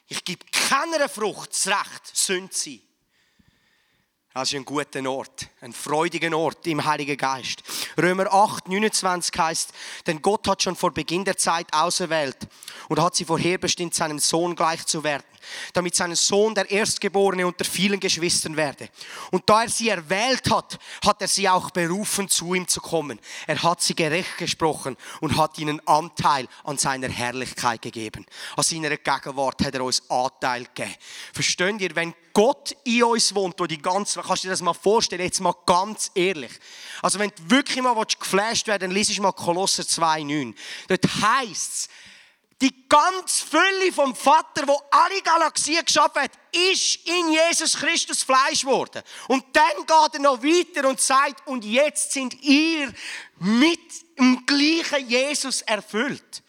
Ich 0.07 0.25
gebe 0.25 0.45
keiner 0.51 1.09
Frucht 1.09 1.51
das 1.53 1.67
Recht, 1.67 2.17
Sünde 2.17 2.51
zu 2.51 2.71
sein. 2.71 2.90
Das 4.33 4.53
ist 4.53 4.55
ein 4.55 4.65
guter 4.65 5.05
Ort, 5.11 5.49
ein 5.61 5.73
freudiger 5.73 6.37
Ort 6.37 6.65
im 6.69 6.85
Heiligen 6.85 7.17
Geist. 7.17 7.65
Römer 8.01 8.33
8, 8.33 8.69
29 8.69 9.37
heißt, 9.37 9.73
denn 10.07 10.23
Gott 10.23 10.47
hat 10.47 10.63
schon 10.63 10.77
vor 10.77 10.93
Beginn 10.93 11.25
der 11.25 11.37
Zeit 11.37 11.67
auserwählt 11.73 12.37
und 12.89 13.01
hat 13.03 13.17
sie 13.17 13.25
vorherbestimmt, 13.25 13.93
seinem 13.93 14.21
Sohn 14.21 14.55
gleich 14.55 14.87
zu 14.87 15.03
werden 15.03 15.25
damit 15.73 15.95
sein 15.95 16.15
Sohn 16.15 16.55
der 16.55 16.71
Erstgeborene 16.71 17.47
unter 17.47 17.65
vielen 17.65 18.01
Geschwistern 18.01 18.57
werde. 18.57 18.89
Und 19.31 19.49
da 19.49 19.63
er 19.63 19.69
sie 19.69 19.89
erwählt 19.89 20.51
hat, 20.51 20.79
hat 21.05 21.21
er 21.21 21.29
sie 21.29 21.49
auch 21.49 21.71
berufen, 21.71 22.29
zu 22.29 22.55
ihm 22.55 22.69
zu 22.69 22.81
kommen. 22.81 23.19
Er 23.47 23.63
hat 23.63 23.83
sie 23.83 23.95
gerecht 23.95 24.39
gesprochen 24.39 24.97
und 25.21 25.37
hat 25.37 25.59
ihnen 25.59 25.87
Anteil 25.87 26.47
an 26.65 26.79
seiner 26.79 27.09
Herrlichkeit 27.09 27.83
gegeben. 27.83 28.27
An 28.57 28.65
seiner 28.65 28.97
Gegenwart 28.97 29.65
hat 29.65 29.75
er 29.75 29.85
uns 29.85 30.09
Anteil 30.11 30.65
gegeben. 30.75 30.95
Versteht 31.33 31.81
ihr, 31.81 31.97
wenn 31.97 32.15
Gott 32.33 32.77
in 32.85 33.03
uns 33.03 33.35
wohnt, 33.35 33.59
wo 33.59 33.67
die 33.67 33.83
ganze, 33.83 34.20
kannst 34.23 34.45
du 34.45 34.49
dir 34.49 34.53
das 34.53 34.63
mal 34.63 34.75
vorstellen, 34.75 35.23
jetzt 35.23 35.41
mal 35.41 35.55
ganz 35.67 36.11
ehrlich. 36.15 36.53
Also 37.03 37.19
wenn 37.19 37.31
du 37.31 37.51
wirklich 37.51 37.83
mal 37.83 37.95
geflasht 37.95 38.67
werden 38.67 38.89
dann 38.89 38.91
liest 38.91 39.19
mal 39.21 39.33
Kolosser 39.33 39.83
2,9. 39.83 40.55
Dort 40.89 41.05
heisst 41.23 41.73
es, 41.73 41.89
die 42.61 42.89
ganz 42.89 43.41
Fülle 43.41 43.93
vom 43.93 44.15
Vater, 44.15 44.67
wo 44.69 44.79
alle 44.91 45.23
Galaxien 45.23 45.83
geschaffen 45.85 46.23
hat, 46.23 46.33
ist 46.53 46.97
in 47.07 47.33
Jesus 47.33 47.75
Christus 47.75 48.23
Fleisch 48.23 48.63
geworden. 48.63 49.03
Und 49.29 49.45
dann 49.55 49.77
geht 49.79 50.15
er 50.15 50.21
noch 50.21 50.43
weiter 50.43 50.89
und 50.89 51.01
sagt, 51.01 51.47
und 51.47 51.65
jetzt 51.65 52.13
sind 52.13 52.35
ihr 52.43 52.93
mit 53.39 54.19
dem 54.19 54.45
gleichen 54.45 55.09
Jesus 55.09 55.63
erfüllt. 55.63 56.43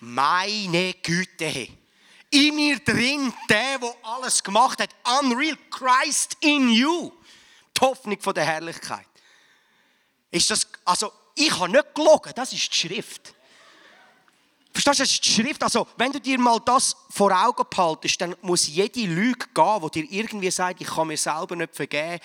Meine 0.00 0.94
Güte. 0.94 1.68
In 2.32 2.56
mir 2.56 2.78
drin, 2.80 3.32
der, 3.48 3.80
wo 3.80 3.94
alles 4.02 4.42
gemacht 4.42 4.80
hat. 4.80 4.90
Unreal 5.20 5.56
Christ 5.70 6.36
in 6.40 6.70
you. 6.70 7.12
Die 7.76 7.80
Hoffnung 7.80 8.20
von 8.20 8.34
der 8.34 8.44
Herrlichkeit. 8.44 9.06
Ist 10.30 10.50
das, 10.50 10.66
also, 10.84 11.12
ich 11.34 11.56
habe 11.58 11.70
nicht 11.70 11.94
gelogen, 11.94 12.32
das 12.34 12.52
ist 12.52 12.72
die 12.72 12.88
Schrift. 12.88 13.34
Verstehst 14.72 15.00
du, 15.00 15.02
das 15.02 15.12
ist 15.12 15.24
die 15.24 15.30
Schrift. 15.30 15.62
Also, 15.62 15.86
wenn 15.98 16.12
du 16.12 16.20
dir 16.20 16.38
mal 16.38 16.58
das 16.64 16.96
vor 17.10 17.30
Augen 17.30 17.62
behaltest, 17.68 18.18
dann 18.22 18.34
muss 18.40 18.66
jede 18.66 19.00
Lüge 19.00 19.46
gehen, 19.54 19.90
die 19.94 20.08
dir 20.08 20.18
irgendwie 20.18 20.50
sagt, 20.50 20.80
ich 20.80 20.86
kann 20.86 21.08
mir 21.08 21.18
selber 21.18 21.54
nicht 21.54 21.76
vergeben, 21.76 22.18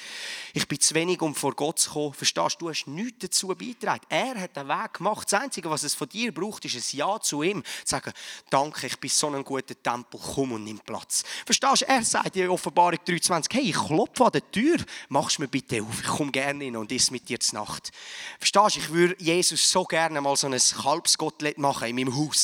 ich 0.53 0.65
bin 0.65 0.79
zu 0.79 0.95
wenig, 0.95 1.21
um 1.21 1.35
vor 1.35 1.53
Gott 1.53 1.79
zu 1.79 1.91
kommen. 1.91 2.13
Verstehst 2.13 2.55
du, 2.55 2.65
du 2.65 2.69
hast 2.69 2.87
nichts 2.87 3.17
dazu 3.19 3.47
beigetragen. 3.49 4.05
Er 4.07 4.39
hat 4.39 4.55
den 4.55 4.67
Weg 4.69 4.93
gemacht. 4.93 5.29
Das 5.29 5.41
Einzige, 5.41 5.69
was 5.69 5.83
es 5.83 5.93
von 5.93 6.07
dir 6.07 6.33
braucht, 6.33 6.63
ist 6.63 6.75
ein 6.75 6.97
Ja 6.97 7.19
zu 7.19 7.43
ihm. 7.43 7.63
Zu 7.63 7.69
sagen, 7.83 8.13
danke, 8.49 8.87
ich 8.87 8.97
bin 8.97 9.09
so 9.09 9.27
ein 9.27 9.43
guter 9.43 9.75
Tempel, 9.83 10.17
komm 10.33 10.53
und 10.53 10.63
nimm 10.63 10.79
Platz. 10.79 11.25
Verstehst 11.45 11.81
du, 11.81 11.85
er 11.85 12.03
sagt 12.05 12.37
in 12.37 12.49
Offenbarung 12.49 12.99
23, 13.05 13.53
hey, 13.53 13.69
ich 13.69 13.75
klopfe 13.75 14.25
an 14.25 14.31
der 14.31 14.51
Tür, 14.51 14.77
machst 15.09 15.39
mir 15.39 15.49
bitte 15.49 15.83
auf, 15.83 15.99
ich 15.99 16.07
komme 16.07 16.31
gerne 16.31 16.63
hin 16.63 16.77
und 16.77 16.93
isst 16.93 17.11
mit 17.11 17.27
dir 17.27 17.41
zur 17.41 17.59
Nacht. 17.59 17.91
Verstehst 18.39 18.75
du, 18.75 18.79
ich 18.79 18.89
würde 18.89 19.15
Jesus 19.21 19.69
so 19.69 19.83
gerne 19.83 20.21
mal 20.21 20.37
so 20.37 20.47
ein 20.47 20.57
Kalbsgottlet 20.57 21.57
machen 21.57 21.89
in 21.89 21.95
meinem 21.95 22.15
Haus 22.15 22.36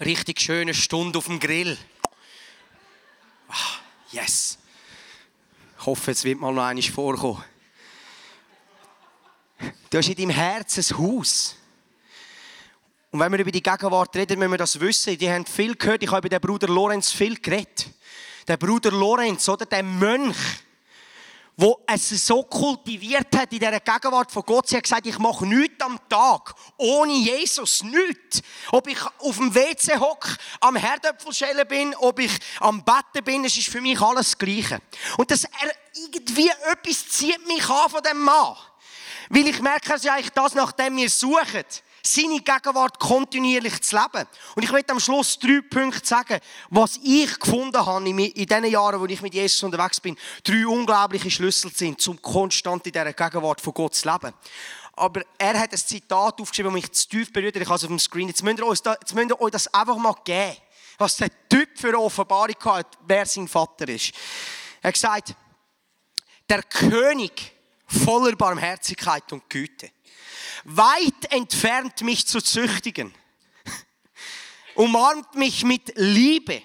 richtig 0.00 0.40
schöne 0.40 0.74
Stunde 0.74 1.18
auf 1.18 1.26
dem 1.26 1.40
Grill. 1.40 1.76
Ah, 3.48 3.54
yes. 4.10 4.58
Ich 5.78 5.86
hoffe, 5.86 6.10
es 6.10 6.24
wird 6.24 6.40
mal 6.40 6.52
noch 6.52 6.64
einmal 6.64 6.82
vorkommen. 6.82 7.44
Du 9.90 9.98
hast 9.98 10.08
in 10.08 10.16
deinem 10.16 10.30
Herzen 10.30 10.84
ein 10.84 10.98
Haus. 10.98 11.56
Und 13.10 13.20
wenn 13.20 13.32
wir 13.32 13.38
über 13.38 13.50
die 13.50 13.62
Gegenwart 13.62 14.14
reden, 14.16 14.38
müssen 14.38 14.50
wir 14.50 14.58
das 14.58 14.78
wissen. 14.78 15.16
Die 15.16 15.30
haben 15.30 15.46
viel 15.46 15.74
gehört. 15.74 16.02
Ich 16.02 16.10
habe 16.10 16.26
über 16.26 16.28
den 16.28 16.40
Bruder 16.40 16.68
Lorenz 16.68 17.10
viel 17.10 17.40
geredet. 17.40 17.88
Der 18.46 18.56
Bruder 18.56 18.90
Lorenz, 18.90 19.48
oder 19.48 19.66
der 19.66 19.82
Mönch, 19.82 20.36
wo 21.60 21.82
es 21.88 22.08
so 22.24 22.44
kultiviert 22.44 23.34
hat 23.36 23.52
in 23.52 23.58
dieser 23.58 23.80
Gegenwart 23.80 24.30
von 24.30 24.44
Gott. 24.44 24.68
Sie 24.68 24.76
hat 24.76 24.84
gesagt, 24.84 25.06
ich 25.08 25.18
mache 25.18 25.44
nichts 25.44 25.84
am 25.84 25.98
Tag 26.08 26.54
ohne 26.76 27.12
Jesus, 27.12 27.82
nichts. 27.82 28.42
Ob 28.70 28.86
ich 28.86 28.98
auf 29.18 29.36
dem 29.36 29.52
WC 29.52 29.98
hocke, 29.98 30.36
am 30.60 30.76
Herdöpfelschälen 30.76 31.66
bin, 31.66 31.96
ob 31.96 32.20
ich 32.20 32.30
am 32.60 32.84
Betten 32.84 33.24
bin, 33.24 33.44
es 33.44 33.56
ist 33.56 33.68
für 33.68 33.80
mich 33.80 34.00
alles 34.00 34.30
das 34.30 34.38
Gleiche. 34.38 34.80
Und 35.16 35.32
das 35.32 35.48
irgendwie 35.94 36.48
etwas 36.70 37.08
zieht 37.08 37.44
mich 37.48 37.68
an 37.68 37.90
von 37.90 38.02
dem 38.04 38.20
Mann. 38.20 38.56
Weil 39.28 39.48
ich 39.48 39.60
merke, 39.60 39.88
dass 39.88 40.04
ja 40.04 40.14
eigentlich 40.14 40.30
das, 40.30 40.54
nachdem 40.54 40.96
wir 40.96 41.10
suchen 41.10 41.64
seine 42.02 42.40
Gegenwart 42.40 42.98
kontinuierlich 42.98 43.80
zu 43.82 43.96
leben. 43.96 44.26
Und 44.54 44.62
ich 44.62 44.72
möchte 44.72 44.92
am 44.92 45.00
Schluss 45.00 45.38
drei 45.38 45.60
Punkte 45.60 46.06
sagen, 46.06 46.38
was 46.70 46.98
ich 47.02 47.38
gefunden 47.38 47.84
habe 47.84 48.08
in 48.08 48.46
den 48.46 48.64
Jahren, 48.64 49.00
wo 49.00 49.06
ich 49.06 49.20
mit 49.20 49.34
Jesus 49.34 49.62
unterwegs 49.62 50.00
bin. 50.00 50.16
Drei 50.44 50.66
unglaubliche 50.66 51.30
Schlüssel 51.30 51.70
sind, 51.72 52.06
um 52.08 52.20
konstant 52.20 52.86
in 52.86 52.92
dieser 52.92 53.12
Gegenwart 53.12 53.60
von 53.60 53.74
Gott 53.74 53.94
zu 53.94 54.10
leben. 54.10 54.32
Aber 54.94 55.22
er 55.38 55.58
hat 55.58 55.72
ein 55.72 55.78
Zitat 55.78 56.40
aufgeschrieben, 56.40 56.72
das 56.72 56.82
mich 56.82 56.92
zu 56.92 57.08
tief 57.08 57.32
berührt. 57.32 57.56
Ich 57.56 57.66
habe 57.66 57.76
es 57.76 57.84
auf 57.84 57.88
dem 57.88 57.98
Screen. 57.98 58.28
Jetzt 58.28 58.42
müsst, 58.42 58.58
ihr 58.58 58.66
euch 58.66 58.82
das, 58.82 58.96
jetzt 59.00 59.14
müsst 59.14 59.30
ihr 59.30 59.40
euch 59.40 59.50
das 59.52 59.72
einfach 59.72 59.96
mal 59.96 60.14
geben. 60.24 60.56
Was 60.98 61.16
der 61.16 61.30
Typ 61.48 61.78
für 61.78 61.88
eine 61.88 62.00
Offenbarung 62.00 62.56
hat, 62.64 62.98
wer 63.06 63.24
sein 63.24 63.46
Vater 63.46 63.88
ist. 63.88 64.12
Er 64.82 64.88
hat 64.88 64.94
gesagt, 64.94 65.34
der 66.48 66.62
König 66.64 67.52
voller 67.86 68.34
Barmherzigkeit 68.34 69.32
und 69.32 69.48
Güte 69.48 69.90
weit 70.64 71.30
entfernt 71.30 72.02
mich 72.02 72.26
zu 72.26 72.40
züchtigen, 72.40 73.14
umarmt 74.74 75.34
mich 75.34 75.64
mit 75.64 75.92
Liebe, 75.96 76.62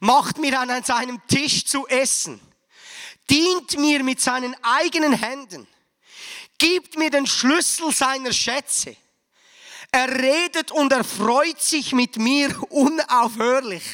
macht 0.00 0.38
mir 0.38 0.58
an 0.58 0.82
seinem 0.84 1.20
Tisch 1.26 1.64
zu 1.64 1.86
essen, 1.88 2.40
dient 3.30 3.78
mir 3.78 4.02
mit 4.02 4.20
seinen 4.20 4.56
eigenen 4.62 5.12
Händen, 5.12 5.66
gibt 6.58 6.96
mir 6.96 7.10
den 7.10 7.26
Schlüssel 7.26 7.92
seiner 7.92 8.32
Schätze. 8.32 8.96
Er 9.90 10.20
redet 10.20 10.70
und 10.70 10.92
erfreut 10.92 11.62
sich 11.62 11.92
mit 11.92 12.16
mir 12.18 12.54
unaufhörlich. 12.70 13.84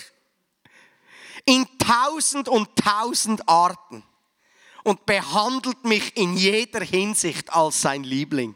In 1.44 1.66
tausend 1.78 2.48
und 2.48 2.68
tausend 2.74 3.48
Arten. 3.48 4.02
Und 4.82 5.06
behandelt 5.06 5.84
mich 5.84 6.16
in 6.16 6.36
jeder 6.36 6.82
Hinsicht 6.82 7.52
als 7.52 7.80
sein 7.80 8.02
Liebling 8.02 8.54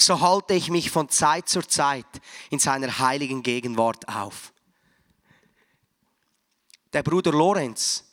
so 0.00 0.20
halte 0.20 0.54
ich 0.54 0.70
mich 0.70 0.90
von 0.90 1.08
Zeit 1.08 1.48
zu 1.48 1.62
Zeit 1.62 2.06
in 2.50 2.58
seiner 2.58 2.98
heiligen 2.98 3.42
Gegenwart 3.42 4.08
auf. 4.08 4.52
Der 6.92 7.02
Bruder 7.02 7.32
Lorenz, 7.32 8.04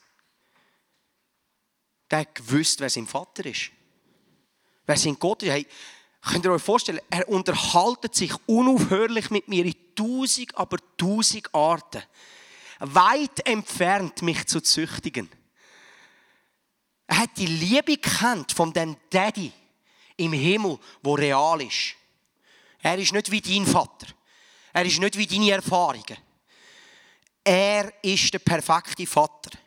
der 2.11 2.19
hat 2.19 2.35
gewusst, 2.35 2.79
wer 2.79 2.89
sein 2.89 3.07
Vater 3.07 3.45
ist. 3.45 3.71
Wer 4.85 4.97
sein 4.97 5.17
Gott 5.19 5.43
ist. 5.43 5.49
Hey, 5.49 5.67
könnt 6.21 6.45
ihr 6.45 6.51
euch 6.51 6.61
vorstellen, 6.61 7.01
er 7.09 7.27
unterhaltet 7.27 8.15
sich 8.15 8.33
unaufhörlich 8.45 9.29
mit 9.31 9.47
mir 9.47 9.65
in 9.65 9.75
tausend, 9.95 10.55
aber 10.55 10.77
tausend 10.95 11.53
Arten. 11.53 12.03
Weit 12.79 13.45
entfernt, 13.45 14.21
mich 14.21 14.45
zu 14.45 14.61
züchtigen. 14.61 15.29
Er 17.07 17.19
hat 17.19 17.37
die 17.37 17.47
Liebe 17.47 17.97
kennt 17.97 18.51
von 18.51 18.71
dem 18.71 18.95
Daddy 19.09 19.51
im 20.17 20.33
Himmel, 20.33 20.77
wo 21.01 21.13
real 21.13 21.61
ist. 21.61 21.95
Er 22.81 22.97
ist 22.97 23.13
nicht 23.13 23.31
wie 23.31 23.41
dein 23.41 23.65
Vater. 23.65 24.07
Er 24.73 24.85
ist 24.85 24.99
nicht 24.99 25.17
wie 25.17 25.27
deine 25.27 25.51
Erfahrungen. 25.51 26.17
Er 27.43 27.91
ist 28.03 28.33
der 28.33 28.39
perfekte 28.39 29.07
Vater. 29.07 29.57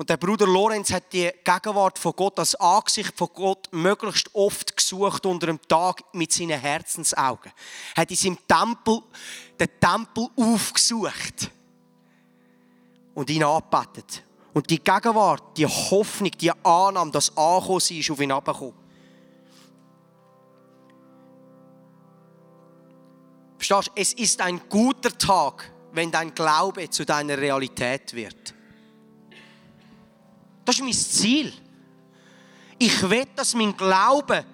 Und 0.00 0.08
der 0.08 0.16
Bruder 0.16 0.46
Lorenz 0.46 0.90
hat 0.92 1.12
die 1.12 1.30
Gegenwart 1.44 1.98
von 1.98 2.14
Gott, 2.16 2.38
das 2.38 2.54
Angesicht 2.54 3.12
von 3.18 3.28
Gott 3.34 3.68
möglichst 3.70 4.34
oft 4.34 4.74
gesucht 4.74 5.26
unter 5.26 5.48
dem 5.48 5.60
Tag 5.68 6.02
mit 6.14 6.32
seinen 6.32 6.58
Herzensaugen. 6.58 7.52
Er 7.94 8.00
hat 8.00 8.10
in 8.10 8.16
seinem 8.16 8.38
Tempel 8.48 9.02
den 9.58 9.68
Tempel 9.78 10.28
aufgesucht 10.36 11.50
und 13.14 13.28
ihn 13.28 13.44
angebetet. 13.44 14.24
Und 14.54 14.70
die 14.70 14.82
Gegenwart, 14.82 15.58
die 15.58 15.66
Hoffnung, 15.66 16.30
die 16.30 16.50
Annahme, 16.64 17.10
das 17.10 17.36
Ankommen 17.36 17.82
ist 17.90 18.10
auf 18.10 18.20
ihn 18.20 18.32
abgekommen. 18.32 18.79
Verstehst 23.60 23.88
du? 23.88 24.00
Es 24.00 24.12
ist 24.14 24.40
ein 24.40 24.62
guter 24.70 25.16
Tag, 25.16 25.70
wenn 25.92 26.10
dein 26.10 26.34
Glaube 26.34 26.88
zu 26.88 27.04
deiner 27.04 27.36
Realität 27.36 28.14
wird. 28.14 28.54
Das 30.64 30.76
ist 30.76 30.82
mein 30.82 30.92
Ziel. 30.94 31.52
Ich 32.78 33.08
will, 33.08 33.26
dass 33.36 33.54
mein 33.54 33.76
Glaube 33.76 34.46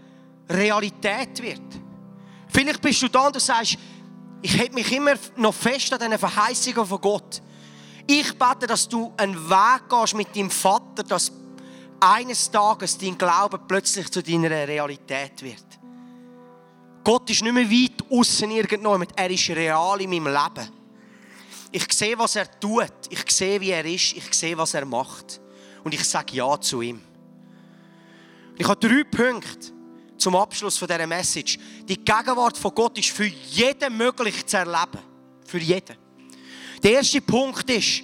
Realität 0.49 1.41
wird. 1.41 1.63
Vielleicht 2.49 2.83
bist 2.83 3.01
du 3.03 3.09
da 3.09 3.27
und 3.27 3.37
du 3.37 3.41
sagst, 3.41 3.79
ich 4.43 4.59
hätte 4.59 4.75
mich 4.75 4.91
immer 4.93 5.15
noch 5.37 5.55
fest 5.55 5.93
an 5.93 6.01
diesen 6.01 6.19
Verheißungen 6.19 6.85
von 6.85 7.01
Gott. 7.01 7.43
Ich 8.09 8.37
bete, 8.37 8.67
dass 8.67 8.89
du 8.89 9.13
einen 9.17 9.37
Weg 9.49 9.89
gehst 9.89 10.15
mit 10.15 10.35
deinem 10.35 10.51
Vater, 10.51 11.05
dass 11.05 11.31
eines 12.01 12.51
Tages 12.51 12.99
dein 12.99 13.17
Glaube 13.17 13.61
plötzlich 13.69 14.11
zu 14.11 14.21
deiner 14.21 14.51
Realität 14.51 15.43
wird. 15.43 15.65
Gott 17.05 17.31
ist 17.31 17.43
nicht 17.43 17.53
mehr 17.53 17.71
weit 17.71 17.96
außen 18.11 18.51
irgendwo, 18.51 18.99
er 19.15 19.31
ist 19.31 19.49
real 19.51 20.01
in 20.01 20.11
meinem 20.11 20.27
Leben. 20.27 20.71
Ich 21.73 21.93
sehe, 21.93 22.19
was 22.19 22.37
er 22.37 22.49
tut. 22.59 22.93
Ich 23.11 23.31
sehe, 23.31 23.61
wie 23.61 23.71
er 23.71 23.85
ist. 23.85 24.17
Ich 24.17 24.33
sehe, 24.33 24.57
was 24.57 24.75
er 24.75 24.85
macht. 24.85 25.41
Und 25.85 25.93
ich 25.93 26.05
sage 26.05 26.35
Ja 26.35 26.61
zu 26.61 26.81
ihm. 26.81 27.01
Ich 28.57 28.67
habe 28.67 28.81
drei 28.81 29.05
Punkte 29.05 29.73
zum 30.17 30.37
Abschluss 30.37 30.79
von 30.79 30.89
dieser 30.89 31.07
Message. 31.07 31.59
Die 31.85 32.03
Gegenwart 32.03 32.57
von 32.57 32.75
Gott 32.75 32.99
ist 32.99 33.11
für 33.11 33.27
jeden 33.27 33.97
möglich 33.97 34.47
zu 34.47 34.57
erleben. 34.57 34.99
Für 35.45 35.59
jeden. 35.59 35.97
Der 36.83 36.93
erste 36.93 37.21
Punkt 37.21 37.69
ist, 37.71 38.03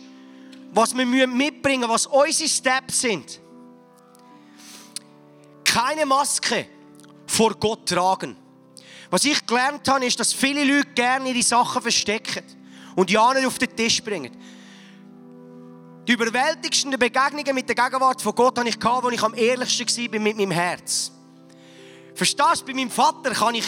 was 0.73 0.95
wir 0.95 1.27
mitbringen 1.27 1.81
müssen, 1.81 1.91
was 1.91 2.07
unsere 2.07 2.49
Steps 2.49 3.01
sind. 3.01 3.41
Keine 5.65 6.05
Maske 6.05 6.67
vor 7.27 7.55
Gott 7.55 7.89
tragen. 7.89 8.37
Was 9.13 9.27
ich 9.27 9.45
gelernt 9.45 9.87
habe, 9.91 10.07
ist, 10.07 10.19
dass 10.19 10.33
viele 10.33 10.65
Leute 10.65 10.89
gerne 10.95 11.29
ihre 11.29 11.43
Sachen 11.43 11.83
verstecken 11.83 12.45
und 12.97 13.11
ja 13.11 13.35
nicht 13.35 13.47
auf 13.47 13.59
den 13.59 13.77
Tisch 13.77 14.03
bringen. 14.03 14.35
Die 16.09 16.13
überwältigsten 16.13 16.93
Begegnungen 16.93 17.55
mit 17.55 17.69
der 17.69 17.75
Gegenwart 17.75 18.23
von 18.23 18.35
Gott 18.35 18.59
hatte 18.59 18.71
ich, 18.71 18.83
als 18.83 19.13
ich 19.13 19.23
am 19.23 19.35
ehrlichsten 19.35 20.11
war 20.11 20.19
mit 20.19 20.39
meinem 20.39 20.51
Herz. 20.51 21.13
Verstehst 22.15 22.63
du, 22.63 22.65
bei 22.65 22.73
meinem 22.73 22.91
Vater 22.91 23.33
kann 23.33 23.55
ich 23.55 23.67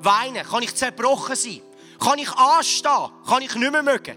weinen, 0.00 0.44
kann 0.44 0.62
ich 0.62 0.74
zerbrochen 0.74 1.36
sein, 1.36 1.62
kann 1.98 2.18
ich 2.18 2.30
anstehen, 2.30 3.08
kann 3.26 3.40
ich 3.40 3.54
nicht 3.54 3.72
mehr 3.72 3.82
mögen. 3.82 4.16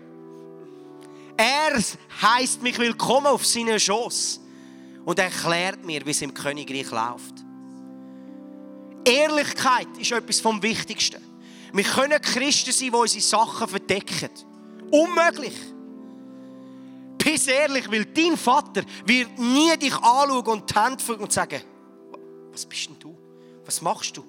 Er 1.38 1.82
heißt 2.22 2.62
mich 2.62 2.78
willkommen 2.78 3.28
auf 3.28 3.46
seinen 3.46 3.80
Schoß 3.80 4.42
und 5.06 5.20
erklärt 5.20 5.86
mir, 5.86 6.06
wie 6.06 6.12
es 6.12 6.22
im 6.22 6.34
Königreich 6.34 6.92
läuft. 6.92 7.35
Ehrlichkeit 9.06 9.88
ist 10.00 10.12
etwas 10.12 10.40
vom 10.40 10.62
Wichtigsten. 10.62 11.22
Wir 11.74 11.84
können 11.84 12.22
Christen 12.22 12.72
sein, 12.72 12.90
die 12.92 12.96
unsere 12.96 13.22
Sachen 13.22 13.68
verdecken. 13.68 14.30
Unmöglich. 14.92 15.54
Bist 17.18 17.48
ehrlich, 17.48 17.90
weil 17.92 18.06
dein 18.06 18.38
Vater 18.38 18.84
wird 19.06 19.38
nie 19.40 19.76
dich 19.78 19.96
anschauen 19.96 20.46
und 20.46 20.70
die 20.70 20.80
Hände 20.80 21.18
und 21.18 21.32
sagen, 21.34 21.62
was 22.52 22.66
bist 22.66 22.88
denn 22.88 23.00
du? 23.00 23.18
Was 23.66 23.82
machst 23.82 24.16
du? 24.16 24.24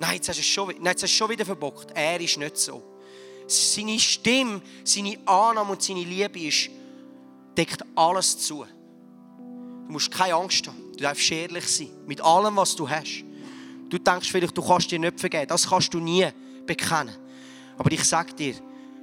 Nein, 0.00 0.16
jetzt 0.16 0.28
hast 0.28 0.36
du 0.36 0.40
es 0.40 0.46
schon, 0.46 0.68
nein, 0.68 0.86
jetzt 0.86 1.04
hast 1.04 1.12
du 1.12 1.16
schon 1.16 1.30
wieder 1.30 1.44
verbockt. 1.44 1.92
Er 1.94 2.20
ist 2.20 2.36
nicht 2.36 2.56
so. 2.56 2.82
Seine 3.46 3.98
Stimme, 3.98 4.60
seine 4.82 5.16
Annahme 5.26 5.72
und 5.72 5.82
seine 5.82 6.02
Liebe 6.02 6.40
ist, 6.40 6.70
deckt 7.56 7.82
alles 7.94 8.36
zu. 8.38 8.66
Du 9.86 9.92
musst 9.92 10.10
keine 10.10 10.34
Angst 10.34 10.66
haben. 10.66 10.92
Du 10.92 10.98
darfst 10.98 11.30
ehrlich 11.30 11.66
sein. 11.68 11.90
Mit 12.06 12.20
allem, 12.20 12.56
was 12.56 12.74
du 12.74 12.88
hast. 12.88 13.24
Du 13.88 13.98
denkst 13.98 14.30
vielleicht, 14.30 14.56
du 14.56 14.62
kannst 14.62 14.90
dir 14.90 14.98
nicht 14.98 15.20
vergeben. 15.20 15.46
Das 15.48 15.68
kannst 15.68 15.92
du 15.92 16.00
nie 16.00 16.26
bekennen. 16.66 17.14
Aber 17.76 17.90
ich 17.92 18.04
sage 18.04 18.32
dir, 18.34 18.54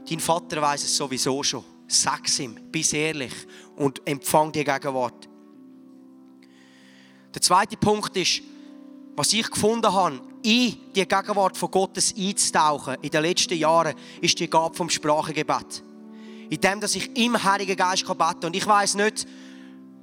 dein 0.10 0.20
Vater 0.20 0.62
weiß 0.62 0.84
es 0.84 0.96
sowieso 0.96 1.42
schon. 1.44 1.64
Sag 1.88 2.28
es 2.28 2.40
ihm, 2.40 2.58
bist 2.72 2.94
ehrlich 2.94 3.34
und 3.76 4.02
empfang 4.08 4.52
die 4.52 4.64
Gegenwart. 4.64 5.28
Der 7.34 7.42
zweite 7.42 7.78
Punkt 7.78 8.16
ist, 8.16 8.42
was 9.16 9.34
ich 9.34 9.50
gefunden 9.50 9.92
habe, 9.92 10.22
in 10.44 10.78
die 10.96 11.08
Gegenwart 11.08 11.58
von 11.58 11.70
Gottes 11.70 12.16
einzutauchen 12.18 12.96
in 13.02 13.10
den 13.10 13.22
letzten 13.22 13.58
Jahren, 13.58 13.94
ist 14.22 14.40
die 14.40 14.50
Gabe 14.50 14.76
vom 14.76 14.90
Sprachengebet. 14.90 15.84
In 16.50 16.60
dem, 16.60 16.80
dass 16.80 16.96
ich 16.96 17.16
im 17.18 17.42
Heiligen 17.42 17.76
Geist 17.76 18.06
beten 18.06 18.18
kann. 18.18 18.46
Und 18.46 18.56
ich 18.56 18.66
weiß 18.66 18.96
nicht, 18.96 19.28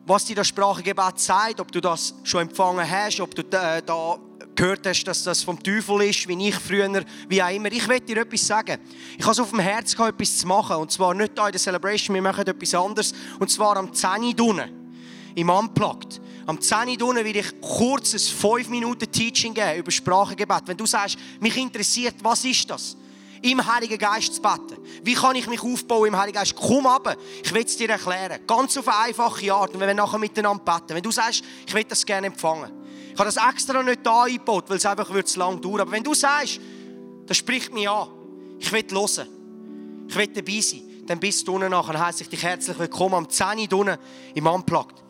was 0.07 0.25
dir 0.25 0.37
das 0.37 0.49
Sprachengebet 0.49 1.19
sagt, 1.19 1.61
ob 1.61 1.73
du 1.73 1.81
das 1.81 2.15
schon 2.25 2.43
empfangen 2.43 2.89
hast, 2.89 3.21
ob 3.21 3.35
du 3.35 3.43
da, 3.45 3.81
da 3.81 4.19
gehört 4.59 4.87
hast, 4.87 5.05
dass 5.05 5.23
das 5.23 5.43
vom 5.45 5.63
Teufel 5.63 6.03
ist, 6.03 6.27
wie 6.27 6.49
ich 6.49 6.55
früher, 6.57 7.05
wie 7.29 7.43
auch 7.43 7.55
immer. 7.55 7.71
Ich 7.71 7.87
will 7.87 8.01
dir 8.01 8.19
etwas 8.19 8.47
sagen. 8.47 8.79
Ich 9.17 9.23
habe 9.23 9.33
es 9.33 9.39
auf 9.39 9.51
dem 9.51 9.61
Herz 9.61 9.95
gehabt, 9.95 10.15
etwas 10.15 10.39
zu 10.39 10.47
machen. 10.49 10.77
Und 10.77 10.91
zwar 10.91 11.15
nicht 11.15 11.33
hier 11.37 11.47
in 11.47 11.53
der 11.53 11.61
Celebration, 11.61 12.15
wir 12.15 12.23
machen 12.23 12.47
etwas 12.47 12.75
anderes. 12.75 13.15
Und 13.39 13.51
zwar 13.51 13.77
am 13.77 13.95
10 13.95 14.39
Uhr 14.41 14.65
im 15.37 15.51
Unplugged. 15.51 16.21
Am 16.47 16.61
10 16.61 17.01
Uhr 17.01 17.15
will 17.15 17.37
ich 17.37 17.61
kurz 17.61 18.15
ein 18.15 18.19
5 18.19 18.69
Minuten 18.69 19.11
Teaching 19.11 19.55
geben 19.55 19.77
über 19.79 19.91
Sprachengebet. 19.93 20.63
Wenn 20.67 20.77
du 20.77 20.87
sagst, 20.87 21.19
mich 21.39 21.57
interessiert, 21.57 22.17
was 22.23 22.45
ist 22.45 22.69
das? 22.69 22.97
Im 23.41 23.65
Heiligen 23.65 23.99
Geist 23.99 24.35
zu 24.35 24.43
beten. 24.43 24.83
Wie 25.05 25.15
kann 25.15 25.37
ich 25.37 25.47
mich 25.47 25.63
aufbauen 25.63 26.09
im 26.09 26.17
Heiligen 26.17 26.39
Geist? 26.39 26.57
Komm 26.57 26.89
ab, 26.89 27.17
ich 27.45 27.55
will 27.55 27.65
es 27.65 27.77
dir 27.77 27.91
erklären. 27.91 28.41
Ganz 28.45 28.77
auf 28.77 28.89
eine 28.89 29.07
einfache 29.07 29.53
Art. 29.55 29.73
Und 29.73 29.79
wenn 29.79 29.87
wir 29.87 29.95
nachher 29.95 30.19
miteinander 30.19 30.65
beten. 30.65 30.97
Wenn 30.97 31.03
du 31.03 31.13
sagst, 31.13 31.45
ich 31.65 31.73
will 31.73 31.85
das 31.85 32.05
gerne 32.05 32.27
empfangen. 32.27 32.88
Ich 33.19 33.21
habe 33.21 33.33
das 33.35 33.49
extra 33.53 33.83
nicht 33.83 34.07
da 34.07 34.23
eingebaut, 34.23 34.67
weil 34.69 34.77
es 34.77 34.87
einfach 34.87 35.25
zu 35.25 35.41
lang 35.41 35.61
dauern. 35.61 35.81
Aber 35.81 35.91
wenn 35.91 36.05
du 36.05 36.15
sagst, 36.15 36.61
das 37.27 37.37
spricht 37.37 37.75
mich 37.75 37.91
an, 37.91 38.07
ich 38.61 38.71
will 38.71 38.85
hören, 38.93 39.27
ich 40.07 40.15
will 40.15 40.29
dabei 40.29 40.61
sein, 40.61 40.83
dann 41.05 41.19
bist 41.19 41.49
du 41.49 41.57
unten 41.57 41.69
nachher. 41.69 41.95
Dann 41.95 42.07
heisst 42.07 42.21
ich 42.21 42.29
dich 42.29 42.41
herzlich 42.41 42.79
willkommen 42.79 43.17
am 43.17 43.29
10 43.29 43.73
Uhr 43.73 43.79
unten 43.81 43.99
im 44.37 44.47
Unplugged. 44.47 45.03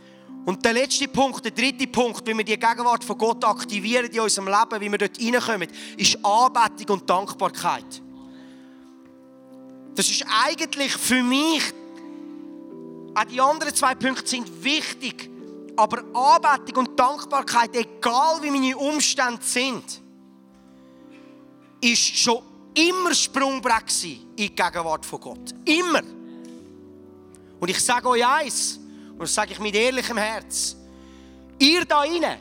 Und 0.46 0.64
der 0.64 0.72
letzte 0.72 1.06
Punkt, 1.06 1.44
der 1.44 1.52
dritte 1.52 1.86
Punkt, 1.86 2.26
wie 2.26 2.34
wir 2.34 2.44
die 2.44 2.58
Gegenwart 2.58 3.04
von 3.04 3.18
Gott 3.18 3.44
aktivieren 3.44 4.06
in 4.06 4.20
unserem 4.20 4.48
Leben, 4.48 4.80
wie 4.80 4.90
wir 4.90 4.96
dort 4.96 5.20
reinkommen, 5.20 5.68
ist 5.98 6.24
Anbetung 6.24 7.00
und 7.00 7.10
Dankbarkeit. 7.10 8.00
Das 9.96 10.08
ist 10.08 10.24
eigentlich 10.46 10.92
für 10.92 11.22
mich, 11.22 11.62
auch 13.14 13.24
die 13.24 13.38
anderen 13.38 13.74
zwei 13.74 13.94
Punkte 13.94 14.26
sind 14.26 14.64
wichtig, 14.64 15.28
aber 15.78 16.02
Anbetung 16.12 16.86
und 16.86 16.98
Dankbarkeit, 16.98 17.74
egal 17.76 18.42
wie 18.42 18.50
meine 18.50 18.76
Umstände 18.76 19.40
sind, 19.42 20.00
ist 21.80 22.16
schon 22.16 22.42
immer 22.74 23.14
Sprungbrett 23.14 24.02
in 24.02 24.36
die 24.36 24.54
Gegenwart 24.54 25.06
von 25.06 25.20
Gott. 25.20 25.54
Immer. 25.64 26.02
Und 27.60 27.70
ich 27.70 27.78
sage 27.80 28.08
euch 28.08 28.26
eins, 28.26 28.80
und 29.12 29.20
das 29.20 29.32
sage 29.32 29.52
ich 29.52 29.60
mit 29.60 29.74
ehrlichem 29.76 30.16
Herz. 30.16 30.76
Ihr 31.60 31.84
da 31.84 32.02
inne 32.02 32.38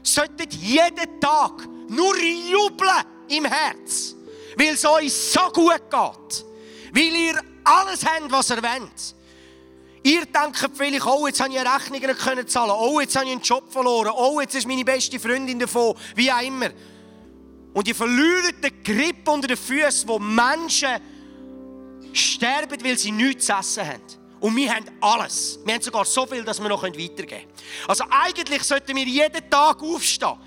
solltet 0.00 0.54
jeden 0.54 1.20
Tag 1.20 1.66
nur 1.88 2.16
jubeln 2.16 3.04
im 3.28 3.44
Herz, 3.44 4.14
weil 4.56 4.74
es 4.74 4.84
euch 4.84 5.12
so 5.12 5.50
gut 5.52 5.82
geht, 5.90 6.44
weil 6.92 7.16
ihr 7.16 7.42
alles 7.64 8.04
habt, 8.06 8.30
was 8.30 8.50
ihr 8.50 8.62
wollt. 8.62 9.17
Ihr 10.08 10.24
denkt 10.24 10.70
vielleicht, 10.74 11.04
oh, 11.04 11.26
jetzt 11.26 11.38
habe 11.38 11.52
ich 11.52 11.60
Rechnungen 11.60 12.16
können 12.16 12.48
zahlen, 12.48 12.70
oh, 12.70 12.98
jetzt 12.98 13.14
habe 13.14 13.26
ich 13.26 13.32
einen 13.32 13.42
Job 13.42 13.70
verloren, 13.70 14.10
oh, 14.16 14.40
jetzt 14.40 14.54
ist 14.54 14.66
meine 14.66 14.82
beste 14.82 15.20
Freundin 15.20 15.58
davon, 15.58 15.94
wie 16.14 16.32
auch 16.32 16.40
immer. 16.40 16.70
Und 17.74 17.86
ihr 17.86 17.94
verliert 17.94 18.64
den 18.64 18.82
Grip 18.82 19.28
unter 19.28 19.48
den 19.48 19.58
Füßen, 19.58 20.08
wo 20.08 20.18
Menschen 20.18 20.88
sterben, 22.14 22.82
weil 22.82 22.96
sie 22.96 23.12
nichts 23.12 23.44
zu 23.44 23.52
essen 23.52 23.86
haben. 23.86 24.02
Und 24.40 24.56
wir 24.56 24.74
haben 24.74 24.86
alles. 25.02 25.58
Wir 25.66 25.74
haben 25.74 25.82
sogar 25.82 26.06
so 26.06 26.24
viel, 26.24 26.42
dass 26.42 26.58
wir 26.58 26.70
noch 26.70 26.82
weitergeben 26.82 27.28
können. 27.28 27.44
Also 27.86 28.04
eigentlich 28.08 28.62
sollten 28.62 28.96
wir 28.96 29.04
jeden 29.04 29.50
Tag 29.50 29.82
aufstehen. 29.82 30.38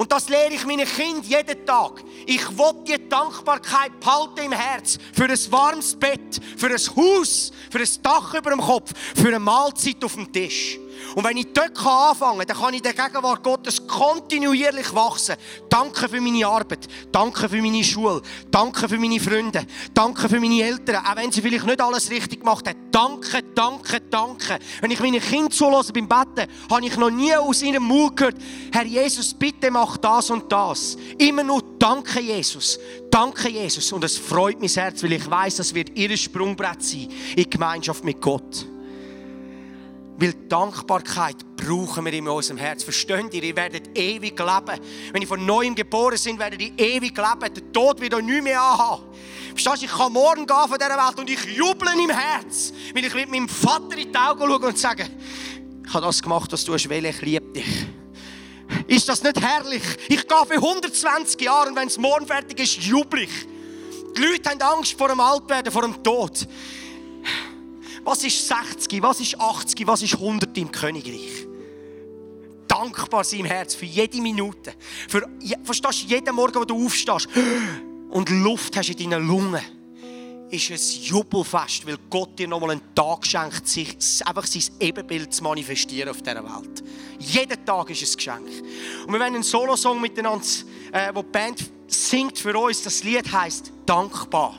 Und 0.00 0.10
das 0.10 0.30
lehre 0.30 0.54
ich 0.54 0.64
meinen 0.64 0.86
Kindern 0.86 1.22
jeden 1.24 1.66
Tag. 1.66 2.02
Ich 2.24 2.48
will 2.56 2.72
die 2.88 3.06
Dankbarkeit 3.06 4.00
behalten 4.00 4.46
im 4.46 4.52
Herz 4.52 4.96
für 5.12 5.24
ein 5.24 5.52
warmes 5.52 5.94
Bett, 5.94 6.40
für 6.56 6.68
ein 6.68 6.96
Haus, 6.96 7.52
für 7.70 7.80
ein 7.80 7.88
Dach 8.02 8.32
über 8.32 8.48
dem 8.48 8.62
Kopf, 8.62 8.92
für 9.14 9.28
eine 9.28 9.38
Mahlzeit 9.38 10.02
auf 10.02 10.14
dem 10.14 10.32
Tisch. 10.32 10.78
Und 11.14 11.24
wenn 11.24 11.36
ich 11.36 11.52
dort 11.52 11.76
anfangen 11.78 12.38
kann, 12.38 12.46
dann 12.46 12.56
kann 12.56 12.74
ich 12.74 12.82
der 12.82 12.92
Gegenwart 12.94 13.42
Gottes 13.42 13.86
kontinuierlich 13.86 14.94
wachsen. 14.94 15.36
Danke 15.68 16.08
für 16.08 16.20
meine 16.20 16.46
Arbeit. 16.46 16.88
Danke 17.10 17.48
für 17.48 17.60
meine 17.60 17.84
Schule. 17.84 18.22
Danke 18.50 18.88
für 18.88 18.98
meine 18.98 19.20
Freunde. 19.20 19.66
Danke 19.94 20.28
für 20.28 20.40
meine 20.40 20.62
Eltern. 20.62 20.96
Auch 20.96 21.16
wenn 21.16 21.32
sie 21.32 21.42
vielleicht 21.42 21.66
nicht 21.66 21.80
alles 21.80 22.10
richtig 22.10 22.40
gemacht 22.40 22.66
haben. 22.68 22.90
Danke, 22.90 23.42
danke, 23.54 24.00
danke. 24.10 24.58
Wenn 24.80 24.90
ich 24.90 25.00
meine 25.00 25.20
Kinder 25.20 25.50
zulasse 25.50 25.92
beim 25.92 26.08
Betten, 26.08 26.50
habe 26.70 26.86
ich 26.86 26.96
noch 26.96 27.10
nie 27.10 27.34
aus 27.34 27.62
ihrem 27.62 27.84
Mund 27.84 28.16
gehört, 28.16 28.36
Herr 28.72 28.84
Jesus, 28.84 29.34
bitte 29.34 29.70
mach 29.70 29.96
das 29.96 30.30
und 30.30 30.50
das. 30.50 30.96
Immer 31.18 31.44
nur 31.44 31.62
Danke, 31.80 32.20
Jesus. 32.20 32.78
Danke, 33.10 33.48
Jesus. 33.48 33.90
Und 33.92 34.04
es 34.04 34.18
freut 34.18 34.60
mein 34.60 34.68
Herz, 34.68 35.02
weil 35.02 35.14
ich 35.14 35.30
weiß, 35.30 35.56
das 35.56 35.74
wird 35.74 35.96
ihr 35.96 36.14
Sprungbrett 36.16 36.82
sein 36.82 37.08
in 37.34 37.48
Gemeinschaft 37.48 38.04
mit 38.04 38.20
Gott. 38.20 38.66
Weil 40.20 40.34
Dankbarkeit 40.34 41.56
brauchen 41.56 42.04
wir 42.04 42.12
in 42.12 42.28
unserem 42.28 42.58
Herz. 42.58 42.84
Versteht 42.84 43.32
ihr? 43.32 43.42
Ihr 43.42 43.56
werdet 43.56 43.96
ewig 43.96 44.38
leben. 44.38 44.80
Wenn 45.12 45.22
ihr 45.22 45.28
von 45.28 45.46
neuem 45.46 45.74
geboren 45.74 46.18
sind, 46.18 46.38
werdet 46.38 46.60
ihr 46.60 46.78
ewig 46.78 47.16
leben. 47.16 47.54
Der 47.54 47.72
Tod 47.72 48.02
wird 48.02 48.12
euch 48.12 48.24
nicht 48.24 48.42
mehr 48.42 48.60
anhaben. 48.60 49.04
Verstehst 49.48 49.80
du? 49.80 49.86
Ich 49.86 49.92
kann 49.92 50.12
morgen 50.12 50.46
gehen 50.46 50.68
von 50.68 50.78
dieser 50.78 50.90
Welt 50.90 51.18
und 51.18 51.30
ich 51.30 51.42
juble 51.56 51.90
im 51.92 52.10
Herz. 52.10 52.70
Weil 52.94 53.06
ich 53.06 53.14
mit 53.14 53.30
meinem 53.30 53.48
Vater 53.48 53.96
in 53.96 54.12
die 54.12 54.18
Augen 54.18 54.40
schaue 54.40 54.66
und 54.66 54.78
sage, 54.78 55.08
Ich 55.86 55.94
habe 55.94 56.04
das 56.04 56.20
gemacht, 56.20 56.52
was 56.52 56.64
du 56.66 56.74
hast 56.74 56.90
wollen. 56.90 57.06
Ich 57.06 57.22
liebe 57.22 57.52
dich. 57.54 57.86
Ist 58.88 59.08
das 59.08 59.22
nicht 59.22 59.40
herrlich? 59.40 59.82
Ich 60.10 60.28
gehe 60.28 60.46
für 60.46 60.54
120 60.54 61.40
Jahre 61.40 61.70
und 61.70 61.76
wenn 61.76 61.88
es 61.88 61.96
morgen 61.96 62.26
fertig 62.26 62.60
ist, 62.60 62.76
jubel 62.76 63.22
ich. 63.22 63.46
Die 64.14 64.20
Leute 64.20 64.50
haben 64.50 64.60
Angst 64.60 64.98
vor 64.98 65.08
dem 65.08 65.20
Altwerden, 65.20 65.72
vor 65.72 65.82
dem 65.82 66.02
Tod. 66.02 66.46
Was 68.04 68.24
ist 68.24 68.48
60? 68.48 69.02
Was 69.02 69.20
ist 69.20 69.40
80? 69.40 69.86
Was 69.86 70.02
ist 70.02 70.14
100 70.14 70.56
im 70.58 70.70
Königreich? 70.70 71.46
Dankbar 72.66 73.24
sein 73.24 73.40
im 73.40 73.46
Herz 73.46 73.74
für 73.74 73.86
jede 73.86 74.20
Minute. 74.20 74.74
Für, 75.08 75.28
verstehst 75.64 76.04
du, 76.04 76.06
jeden 76.06 76.34
Morgen, 76.34 76.54
wo 76.54 76.64
du 76.64 76.84
aufstehst 76.86 77.28
und 78.10 78.30
Luft 78.30 78.76
hast 78.76 78.88
in 78.90 79.10
deinen 79.10 79.26
Lungen 79.26 79.60
ist 80.50 80.70
ein 80.70 81.02
Jubelfest, 81.04 81.86
weil 81.86 81.96
Gott 82.08 82.38
dir 82.38 82.48
nochmal 82.48 82.72
einen 82.72 82.94
Tag 82.94 83.24
schenkt, 83.24 83.66
sich 83.68 83.96
einfach 84.26 84.46
sein 84.46 84.62
Ebenbild 84.80 85.32
zu 85.32 85.44
manifestieren 85.44 86.08
auf 86.08 86.22
dieser 86.22 86.42
Welt. 86.42 86.82
Jeden 87.18 87.64
Tag 87.64 87.90
ist 87.90 88.02
ein 88.02 88.16
Geschenk. 88.16 88.48
Und 89.06 89.12
wir 89.12 89.20
werden 89.20 89.34
einen 89.34 89.42
Solosong 89.42 90.00
miteinander, 90.00 90.44
äh, 90.92 91.10
wo 91.14 91.22
die 91.22 91.28
Band 91.28 91.70
singt 91.86 92.38
für 92.38 92.56
uns. 92.58 92.82
Das 92.82 93.04
Lied 93.04 93.30
heißt 93.30 93.72
Dankbar. 93.86 94.58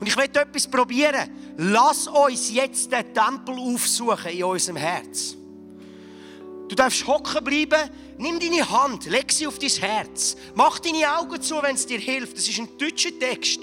Und 0.00 0.06
ich 0.06 0.16
werde 0.16 0.40
etwas 0.40 0.66
probieren. 0.66 1.30
Lass 1.60 2.06
uns 2.06 2.52
jetzt 2.52 2.92
den 2.92 3.12
Tempel 3.12 3.58
aufsuchen 3.58 4.30
in 4.30 4.44
unserem 4.44 4.76
Herz. 4.76 5.36
Du 6.68 6.76
darfst 6.76 7.04
hocken 7.04 7.42
bleiben, 7.42 7.90
nimm 8.16 8.38
deine 8.38 8.70
Hand, 8.70 9.06
leg 9.06 9.32
sie 9.32 9.44
auf 9.44 9.58
dein 9.58 9.68
Herz. 9.70 10.36
Mach 10.54 10.78
deine 10.78 11.18
Augen 11.18 11.42
zu, 11.42 11.60
wenn 11.60 11.74
es 11.74 11.84
dir 11.84 11.98
hilft. 11.98 12.36
Das 12.36 12.48
ist 12.48 12.60
ein 12.60 12.68
deutscher 12.78 13.10
Text 13.18 13.58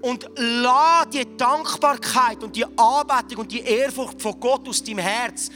und 0.00 0.30
lass 0.34 1.10
die 1.10 1.26
Dankbarkeit 1.36 2.42
und 2.42 2.56
die 2.56 2.64
Anbetung 2.64 3.40
und 3.40 3.52
die 3.52 3.60
Ehrfurcht 3.60 4.22
von 4.22 4.40
Gott 4.40 4.66
aus 4.66 4.82
deinem 4.82 5.00
Herz, 5.00 5.50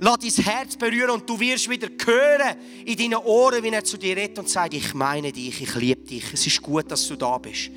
lass 0.00 0.18
dein 0.18 0.44
Herz 0.44 0.76
berühren 0.76 1.10
und 1.10 1.30
du 1.30 1.38
wirst 1.38 1.70
wieder 1.70 1.86
hören 2.04 2.56
in 2.84 2.96
deinen 2.96 3.24
Ohren, 3.24 3.62
wie 3.62 3.68
er 3.68 3.84
zu 3.84 3.96
dir 3.96 4.16
redet 4.16 4.40
und 4.40 4.48
sagt, 4.48 4.74
ich 4.74 4.92
meine 4.92 5.30
dich, 5.30 5.62
ich 5.62 5.74
liebe 5.76 6.02
dich, 6.02 6.24
es 6.32 6.48
ist 6.48 6.60
gut, 6.60 6.90
dass 6.90 7.06
du 7.06 7.14
da 7.14 7.38
bist. 7.38 7.70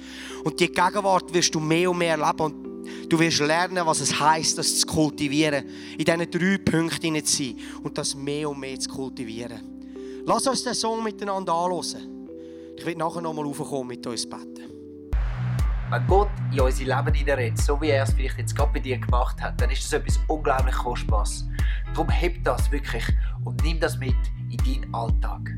Und 0.44 0.60
die 0.60 0.72
Gegenwart 0.72 1.32
wirst 1.32 1.54
du 1.54 1.60
mehr 1.60 1.92
und 1.92 2.00
mehr 2.00 2.18
erleben 2.18 2.69
du 3.10 3.20
wirst 3.20 3.40
lernen, 3.40 3.86
was 3.86 4.00
es 4.02 4.20
heißt, 4.20 4.58
das 4.58 4.80
zu 4.80 4.88
kultivieren, 4.88 5.66
in 5.98 6.06
diesen 6.06 6.32
drei 6.32 6.58
Punkten 6.58 7.24
zu 7.26 7.38
sein 7.38 7.56
und 7.84 7.98
das 7.98 8.16
mehr 8.16 8.50
und 8.50 8.60
mehr 8.60 8.80
zu 8.80 8.90
kultivieren. 8.90 9.62
Lass 10.26 10.48
uns 10.48 10.64
den 10.64 10.74
Song 10.74 11.04
miteinander 11.04 11.54
anhören. 11.54 12.30
Ich 12.78 12.86
will 12.86 12.96
nachher 12.96 13.22
nochmal 13.22 13.46
raufkommen 13.46 13.88
mit 13.88 14.06
uns 14.06 14.30
beten. 14.30 14.70
Wenn 15.90 16.06
Gott 16.06 16.30
in 16.52 16.60
unser 16.60 16.84
Leben 16.84 17.14
hineinredet, 17.14 17.58
so 17.58 17.82
wie 17.82 17.90
er 17.90 18.04
es 18.04 18.14
vielleicht 18.14 18.38
jetzt 18.38 18.56
gerade 18.56 18.72
bei 18.74 18.80
dir 18.80 19.00
gemacht 19.00 19.42
hat, 19.42 19.60
dann 19.60 19.72
ist 19.72 19.84
das 19.86 19.94
etwas 19.94 20.20
unglaublich 20.28 20.76
Kostbares. 20.76 21.48
Darum 21.94 22.10
heb 22.10 22.44
das 22.44 22.72
wirklich 22.72 23.04
und 23.44 23.64
nimm 23.64 23.80
das 23.80 23.98
mit 23.98 24.16
in 24.52 24.58
deinen 24.58 24.94
Alltag. 24.94 25.58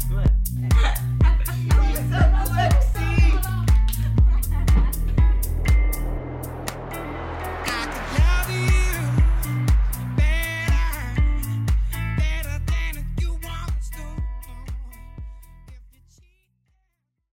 What? 0.00 0.30